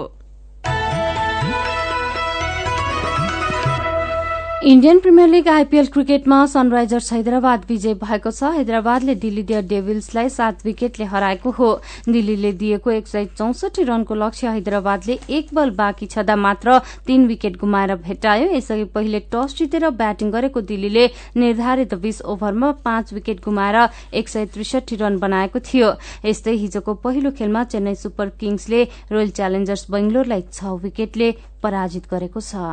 इण्डियन 4.69 4.99
प्रिमियर 4.99 5.27
लीग 5.29 5.47
आइपीएल 5.49 5.87
क्रिकेटमा 5.87 6.45
सनराइजर्स 6.45 7.11
हैदराबाद 7.13 7.63
विजय 7.69 7.93
भएको 8.01 8.31
छ। 8.31 8.49
हैदराबादले 8.55 9.13
दिल्ली 9.15 9.43
डेयर 9.43 9.63
डेभिल्सलाई 9.67 10.29
सात 10.29 10.65
विकेटले 10.65 11.05
हराएको 11.05 11.51
हो। 11.51 11.69
दिल्लीले 12.07 12.51
दिएको 12.53 12.91
एक 12.91 13.07
सय 13.07 13.25
चौसठी 13.37 13.83
रनको 13.83 14.15
लक्ष्य 14.15 14.47
हैदराबादले 14.47 15.17
एक 15.29 15.47
बल 15.53 15.69
बाँकी 15.79 16.05
छँदा 16.05 16.35
मात्र 16.35 16.77
तीन 17.07 17.25
विकेट 17.27 17.57
गुमाएर 17.57 17.95
भेटायो 17.95 18.51
यसअघि 18.51 18.83
पहिले 18.93 19.19
टस 19.33 19.55
जितेर 19.57 19.89
ब्याटिङ 20.03 20.31
गरेको 20.31 20.61
दिल्लीले 20.69 21.09
निर्धारित 21.37 21.93
बीस 22.05 22.21
ओभरमा 22.29 22.71
पाँच 22.85 23.13
विकेट 23.13 23.43
गुमाएर 23.45 23.89
एक 24.13 24.29
सय 24.29 24.45
त्रिसठी 24.53 24.95
रन 25.01 25.17
बनाएको 25.17 25.59
थियो। 25.65 25.91
यस्तै 26.25 26.55
हिजोको 26.61 26.93
पहिलो 27.01 27.31
खेलमा 27.41 27.63
चेन्नई 27.73 27.95
सुपर 27.95 28.29
किङ्सले 28.39 28.83
रोयल 29.11 29.29
च्यालेन्जर्स 29.33 29.89
बेंगलोरलाई 29.91 30.45
छ 30.53 30.77
विकेटले 30.85 31.33
पराजित 31.63 32.09
गरेको 32.11 32.41
छ। 32.41 32.69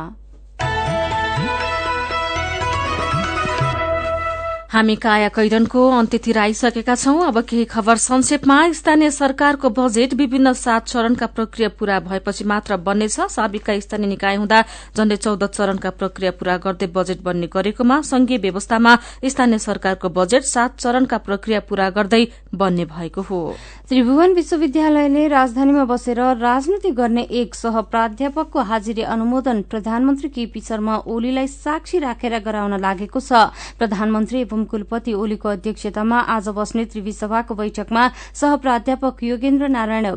हामी 4.77 4.95
काया 4.95 5.29
कैरनको 5.33 5.81
अन्त्यतिर 5.89 6.37
आइसकेका 6.37 6.95
छौं। 6.95 7.21
अब 7.25 7.39
केही 7.41 7.63
खबर 7.65 7.97
संक्षेपमा। 7.97 8.57
स्थानीय 8.71 9.09
सरकारको 9.11 9.69
बजेट 9.73 10.13
विभिन्न 10.13 10.53
सात 10.53 10.85
चरणका 10.85 11.25
प्रक्रिया 11.27 11.69
पूरा 11.79 11.99
भएपछि 11.99 12.43
मात्र 12.45 12.77
बन्नेछ। 12.85 13.19
साबिकका 13.27 13.79
स्थानीय 13.79 14.07
निकाय 14.07 14.35
हुँदा 14.35 14.61
झण्डै 14.93 15.15
चौध 15.17 15.43
चरणका 15.47 15.89
प्रक्रिया 15.97 16.31
पूरा 16.31 16.57
गर्दै 16.61 16.87
बजेट 16.93 17.21
बन्ने 17.23 17.47
गरेकोमा 17.49 18.01
संघीय 18.05 18.37
व्यवस्थामा 18.37 18.93
स्थानीय 19.25 19.59
सरकारको 19.59 20.09
बजेट 20.13 20.43
सात 20.45 20.77
चरणका 20.77 21.17
प्रक्रिया 21.25 21.59
पूरा 21.65 21.89
गर्दै 21.89 22.23
बन्ने 22.53 22.85
भएको 22.85 23.21
हो। 23.21 23.41
त्रिभुवन 23.89 24.33
विश्वविद्यालयले 24.35 25.27
राजधानीमा 25.27 25.83
बसेर 25.87 26.19
राजनीति 26.37 26.89
गर्ने 26.91 27.21
एक 27.31 27.53
सह 27.55 27.79
प्राध्यापकको 27.87 28.61
हाजिरी 28.61 29.01
अनुमोदन 29.07 29.61
प्रधानमन्त्री 29.71 30.29
केपी 30.29 30.59
शर्मा 30.59 30.95
ओलीलाई 31.07 31.47
साक्षी 31.47 31.99
राखेर 31.99 32.37
गराउन 32.43 32.79
लागेको 32.83 33.19
छ। 33.19 33.47
प्रधानमन्त्री 33.79 34.39
एवं 34.41 34.65
कुलपति 34.65 35.13
ओलीको 35.13 35.49
अध्यक्षतामा 35.49 36.19
आज 36.35 36.47
बस्ने 36.57 36.85
त्रिवी 36.85 37.11
सभाको 37.13 37.55
बैठकमा 37.55 38.03
सह 38.35 38.55
प्राध्यापक 38.59 39.23
योगेन्द्र 39.23 39.67
नारायण 39.71 40.07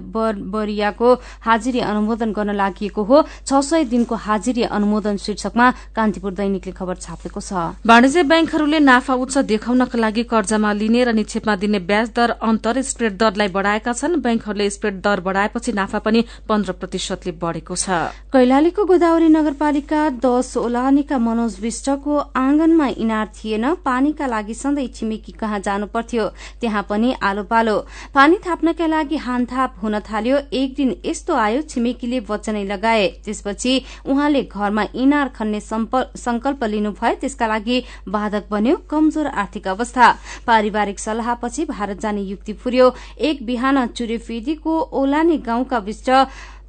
बरियाको 0.50 1.14
हाजिरी 1.46 1.80
अनुमोदन 1.80 2.32
गर्न 2.32 2.50
लागि 2.58 2.90
हो। 2.98 3.22
छ 3.46 3.62
सय 3.62 3.84
दिनको 3.86 4.14
हाजिरी 4.26 4.62
अनुमोदन 4.64 5.16
शीर्षकमा 5.22 5.70
कान्तिपुर 5.94 6.32
दैनिकले 6.34 6.72
खबर 6.74 6.96
छापेको 7.06 7.40
छ। 7.40 7.52
वाणिज्य 7.86 8.26
ब्याङ्कहरूले 8.34 8.82
नाफा 8.82 9.14
उच्च 9.14 9.38
देखाउनका 9.46 9.98
लागि 10.00 10.26
कर्जामा 10.26 10.72
लिने 10.74 11.04
र 11.04 11.14
निक्षेपमा 11.14 11.56
दिने 11.62 11.78
ब्याज 11.86 12.12
दर 12.18 12.36
अन्तर 12.42 12.82
स्प्रेड 12.82 13.16
दरलाई 13.16 13.58
बढ़ाएका 13.60 13.92
छन्। 13.92 14.16
ब्याङ्कहरूले 14.20 14.70
स्प्रेड 14.70 15.00
दर 15.02 15.20
बढ़ाएपछि 15.20 15.72
नाफा 15.72 15.98
पनि 16.00 16.24
पन्ध्र 16.48 16.72
प्रतिशतले 16.80 17.32
बढ़ेको 17.36 17.76
छ। 17.76 18.16
कैलालीको 18.32 18.84
गोदावरी 18.86 19.28
नगरपालिका 19.30 20.00
दश 20.24 20.56
ओलानीका 20.56 21.18
मनोज 21.20 21.60
विष्टको 21.60 22.18
आँगनमा 22.36 22.86
इनार 22.96 23.26
थिएन। 23.36 23.64
पानीका 23.84 24.26
लागि 24.26 24.54
सधैँ 24.54 24.86
छिमेकी 24.90 25.32
कहाँ 25.34 25.60
जानु 25.60 25.86
पर्थ्यो 25.90 26.24
त्यहाँ 26.60 26.82
पनि 26.88 27.12
आलो 27.20 27.42
पालो 27.44 27.76
पानी 28.14 28.36
थाप्नका 28.40 28.86
लागि 28.86 29.16
हानथाप 29.18 29.74
हुन 29.82 29.98
थाल्यो। 30.00 30.36
एक 30.52 30.74
दिन 30.74 30.94
यस्तो 31.04 31.34
आयो 31.36 31.60
छिमेकीले 31.68 32.20
वचनै 32.30 32.64
लगाए। 32.64 33.06
त्यसपछि 33.24 33.72
उहाँले 34.06 34.42
घरमा 34.44 34.84
इनार 34.94 35.28
खन्ने 35.36 35.60
संकल्प 35.60 36.64
लिनुभयो। 36.64 37.14
त्यसका 37.20 37.46
लागि 37.46 37.82
बाधक 38.08 38.44
बन्यो। 38.50 38.76
कमजोर 38.90 39.26
आर्थिक 39.26 39.68
अवस्था। 39.68 40.06
पारिवारिक 40.46 40.98
सल्लाहपछि 40.98 41.64
भारत 41.66 42.00
जाने 42.00 42.22
युक्ति 42.22 42.52
फुर्यो। 42.54 42.86
एक 43.20 43.44
बिहान 43.50 43.86
चुरेफेदीको 43.98 44.72
ओलानी 44.94 45.36
गाउँका 45.46 45.78
विष्ट 45.86 46.10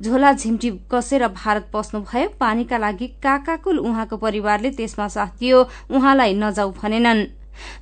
झोला 0.01 0.31
झिम्टी 0.33 0.69
कसेर 0.91 1.27
भारत 1.29 1.69
पस्नुभयो। 1.73 2.29
पानीका 2.39 2.77
लागि 2.77 3.07
काकाकुल 3.23 3.77
उहाँको 3.79 4.17
परिवारले 4.17 4.69
त्यसमा 4.73 5.07
साथ 5.07 5.37
दियो। 5.39 5.59
उहाँलाई 5.91 6.33
नजाऊ 6.33 6.71
भनेनन्। 6.81 7.21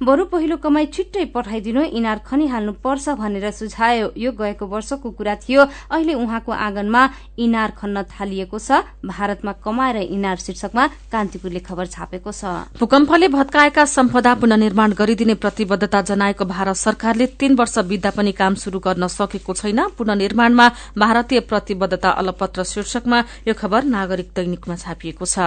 बरु 0.04 0.26
पहिलो 0.26 0.58
कमाई 0.58 0.86
छिट्टै 0.88 1.26
पठाइदिनु 1.36 1.82
इनार 1.94 2.20
खनिहाल्नु 2.26 2.74
पर्छ 2.84 3.10
भनेर 3.20 3.52
सुझायो। 3.52 4.12
यो 4.18 4.32
गएको 4.32 4.66
वर्षको 4.66 5.10
कुरा 5.12 5.36
थियो। 5.44 5.62
अहिले 5.92 6.14
उहाँको 6.14 6.52
आँगनमा 6.52 7.02
इनार 7.40 7.70
खन्न 7.80 8.04
थालिएको 8.12 8.60
छ। 8.60 8.84
भारतमा 9.06 9.52
कमाएर 9.64 9.98
इनार 10.10 10.38
शीर्षकमा 10.38 10.88
कान्तिपुरले 11.12 11.60
खबर 11.60 11.86
छापेको 11.88 12.32
छ। 12.32 12.44
भूकम्पले 12.80 13.28
भत्काएका 13.28 13.86
सम्पदा 13.88 14.34
पुननिर्माण 14.36 14.94
गरिदिने 14.94 15.36
प्रतिबद्धता 15.36 16.02
जनाएको 16.10 16.46
भारत 16.46 16.76
सरकारले 16.78 17.26
तीन 17.40 17.56
वर्ष 17.56 17.78
बित्दा 17.90 18.12
पनि 18.16 18.32
काम 18.32 18.56
शुरू 18.56 18.80
गर्न 18.80 19.08
सकेको 19.10 19.54
छैन। 19.54 19.80
पुननिर्माणमा 19.98 20.68
भारतीय 20.98 21.40
प्रतिबद्धता 21.50 22.10
अलपत्र 22.20 22.64
शीर्षकमा 22.66 23.24
यो 23.48 23.54
खबर 23.54 23.84
नागरिक 23.86 24.32
दैनिकमा 24.36 24.76
छापिएको 24.76 25.26
छ। 25.26 25.40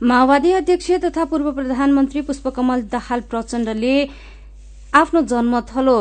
माओवादी 0.00 0.52
अध्यक्ष 0.52 0.90
तथा 1.04 1.24
पूर्व 1.30 1.50
प्रधानमन्त्री 1.52 2.20
पुष्पकमल 2.28 2.82
दाहाल 2.92 3.20
प्रचण्डले 3.30 3.94
आफ्नो 5.00 5.20
जन्मथलो 5.32 5.96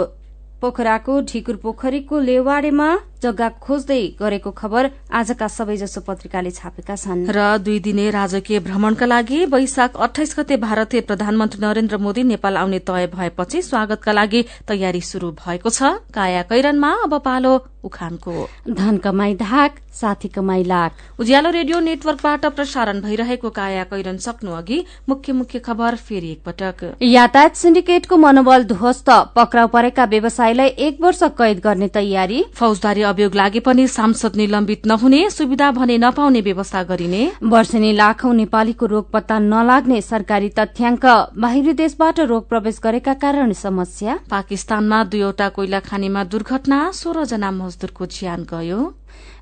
पोखराको 0.61 1.19
ढिकुर 1.31 1.55
पोखरीको 1.63 2.19
लेवाडेमा 2.19 2.87
जग्गा 3.23 3.49
खोज्दै 3.59 4.01
गरेको 4.19 4.51
खबर 4.51 4.89
आजका 5.11 5.47
सबैजसो 5.49 6.01
पत्रिकाले 6.01 6.51
छापेका 6.51 6.95
छन्। 6.95 7.27
र 7.29 7.57
दुई 7.59 7.79
दिने 7.79 8.09
राजकीय 8.09 8.59
भ्रमणका 8.61 9.05
लागि 9.05 9.39
वैशाख 9.45 9.97
अठाइस 9.97 10.35
गते 10.39 10.57
भारतीय 10.57 11.01
प्रधानमन्त्री 11.03 11.61
नरेन्द्र 11.61 11.97
मोदी 11.99 12.23
नेपाल 12.31 12.57
आउने 12.57 12.79
तय 12.81 13.07
भएपछि 13.11 13.61
स्वागतका 13.61 14.11
लागि 14.11 14.45
तयारी 14.67 15.01
शुरू 15.03 15.31
भएको 15.37 15.69
छ। 15.69 15.99
काया 16.13 16.41
कैरनमा 16.47 16.91
अब 17.03 17.19
पालो 17.19 17.53
उखानको। 17.83 18.47
धन 18.69 18.97
कमाई 18.99 19.33
धाक 19.35 19.75
साथी 19.99 20.27
कमाई 20.29 20.63
लाख। 20.63 21.19
उज्यालो 21.19 21.49
रेडियो 21.49 21.79
नेटवर्कबाट 21.79 22.45
प्रसारण 22.47 22.99
भइरहेको 23.01 23.49
काया 23.49 23.83
कैरन 23.83 24.17
सक्नु 24.19 24.51
अघि 24.51 24.83
मुख्य 25.09 25.33
मुख्य 25.33 25.59
खबर 25.59 25.95
फेरि 25.97 26.31
एकपटक। 26.31 26.99
यातायात 27.01 27.55
सिन्डिकेटको 27.55 28.17
मनोबल 28.17 28.63
ध्वस्त 28.65 29.09
पक्राउ 29.35 29.67
परेका 29.67 30.05
व्यवसायीलाई 30.05 30.67
एक 30.87 31.01
वर्ष 31.01 31.23
कैद 31.39 31.59
गर्ने 31.59 31.87
तयारी। 31.89 32.43
फौजदारी 32.53 33.01
अभियोग 33.09 33.35
लागे 33.35 33.59
पनि 33.59 33.87
सांसद 33.89 34.35
निलम्बित 34.35 34.85
नहुने 34.87 35.29
सुविधा 35.29 35.71
भने 35.71 35.97
नपाउने 35.97 36.41
व्यवस्था 36.41 36.83
गरिने। 36.83 37.23
वर्षेनी 37.45 37.91
लाखौं 37.93 38.33
नेपालीको 38.35 38.85
रोग 38.85 39.11
पत्ता 39.11 39.39
नलाग्ने 39.41 40.01
सरकारी 40.01 40.49
तथ्याङ्क। 40.59 41.05
बाहिरी 41.37 41.73
देशबाट 41.73 42.19
रोग 42.21 42.47
प्रवेश 42.49 42.79
गरेका 42.83 43.13
कारण 43.23 43.53
समस्या। 43.55 44.19
पाकिस्तानमा 44.29 45.03
दुईवटा 45.05 45.49
कोइला 45.49 45.79
खानीमा 45.81 46.23
दुर्घटना 46.25 46.79
सोह्र 46.93 47.25
जना 47.25 47.51
मजदूरको 47.51 48.05
ज्यान 48.07 48.43
गयो। 48.49 48.81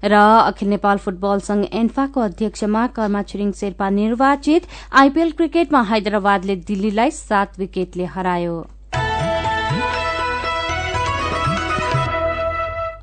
र 0.03 0.13
अखिल 0.13 0.69
नेपाल 0.69 0.97
फुटबल 0.97 1.39
संघ 1.41 1.65
एन्फाको 1.73 2.21
अध्यक्षमा 2.21 2.86
कर्मा 2.95 3.21
छिरिङ 3.23 3.51
शेर्पा 3.51 3.89
निर्वाचित 3.89 4.67
आइपीएल 4.93 5.32
क्रिकेटमा 5.34 5.82
हैदराबादले 5.82 6.56
दिल्लीलाई 6.63 7.12
सात 7.12 7.60
विकेटले 7.60 8.06
हरायो। 8.06 8.58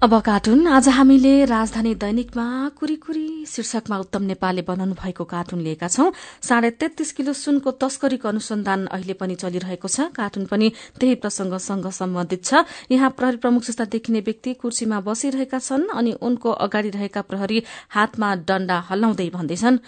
अब 0.04 0.14
कार्टुन। 0.20 0.66
आज 0.68 0.88
हामीले 0.88 1.44
राजधानी 1.44 1.94
दैनिकमा 1.94 2.44
कुरीकुरी 2.76 3.44
शीर्षकमा 3.48 3.98
उत्तम 3.98 4.22
नेपालले 4.22 4.62
बनाउनु 4.62 4.94
भएको 4.94 5.24
कार्टुन 5.24 5.60
लिएका 5.60 5.88
छौं। 5.88 6.10
साढे 6.44 6.70
तेत्तीस 6.76 7.12
किलो 7.12 7.32
सुनको 7.32 7.70
तस्करीको 7.80 8.28
अनुसन्धान 8.28 8.84
अहिले 8.92 9.12
पनि 9.16 9.34
चलिरहेको 9.34 9.88
छ। 9.88 10.12
कार्टुन 10.12 10.44
पनि 10.44 10.72
त्यही 11.00 11.14
प्रसंगसँग 11.24 11.88
सम्बन्धित 11.88 12.44
छ। 12.44 12.64
यहाँ 12.92 13.10
प्रहरी 13.16 13.36
प्रमुख 13.40 13.64
जस्ता 13.64 13.84
देखिने 13.88 14.20
व्यक्ति 14.20 14.54
कुर्सीमा 14.60 15.00
बसिरहेका 15.00 15.58
छन् 15.58 15.88
अनि 15.88 16.12
उनको 16.20 16.50
अगाडि 16.68 16.90
रहेका 16.90 17.22
प्रहरी 17.24 17.64
हातमा 17.88 18.34
डण्डा 18.44 18.78
हल्लाउँदै 18.90 19.30
भन्दैछन् 19.32 19.78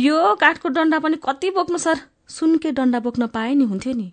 यो 0.00 0.34
काठको 0.40 0.68
डण्डा 0.72 0.98
पनि 1.04 1.16
कति 1.20 1.50
बोक्नु 1.52 1.78
सर? 1.78 2.00
सुनकै 2.32 2.72
डण्डा 2.72 3.00
बोक्न 3.00 3.26
पाए 3.28 3.54
नि 3.54 3.64
हुन्थ्यो 3.64 3.92
नि। 3.92 4.12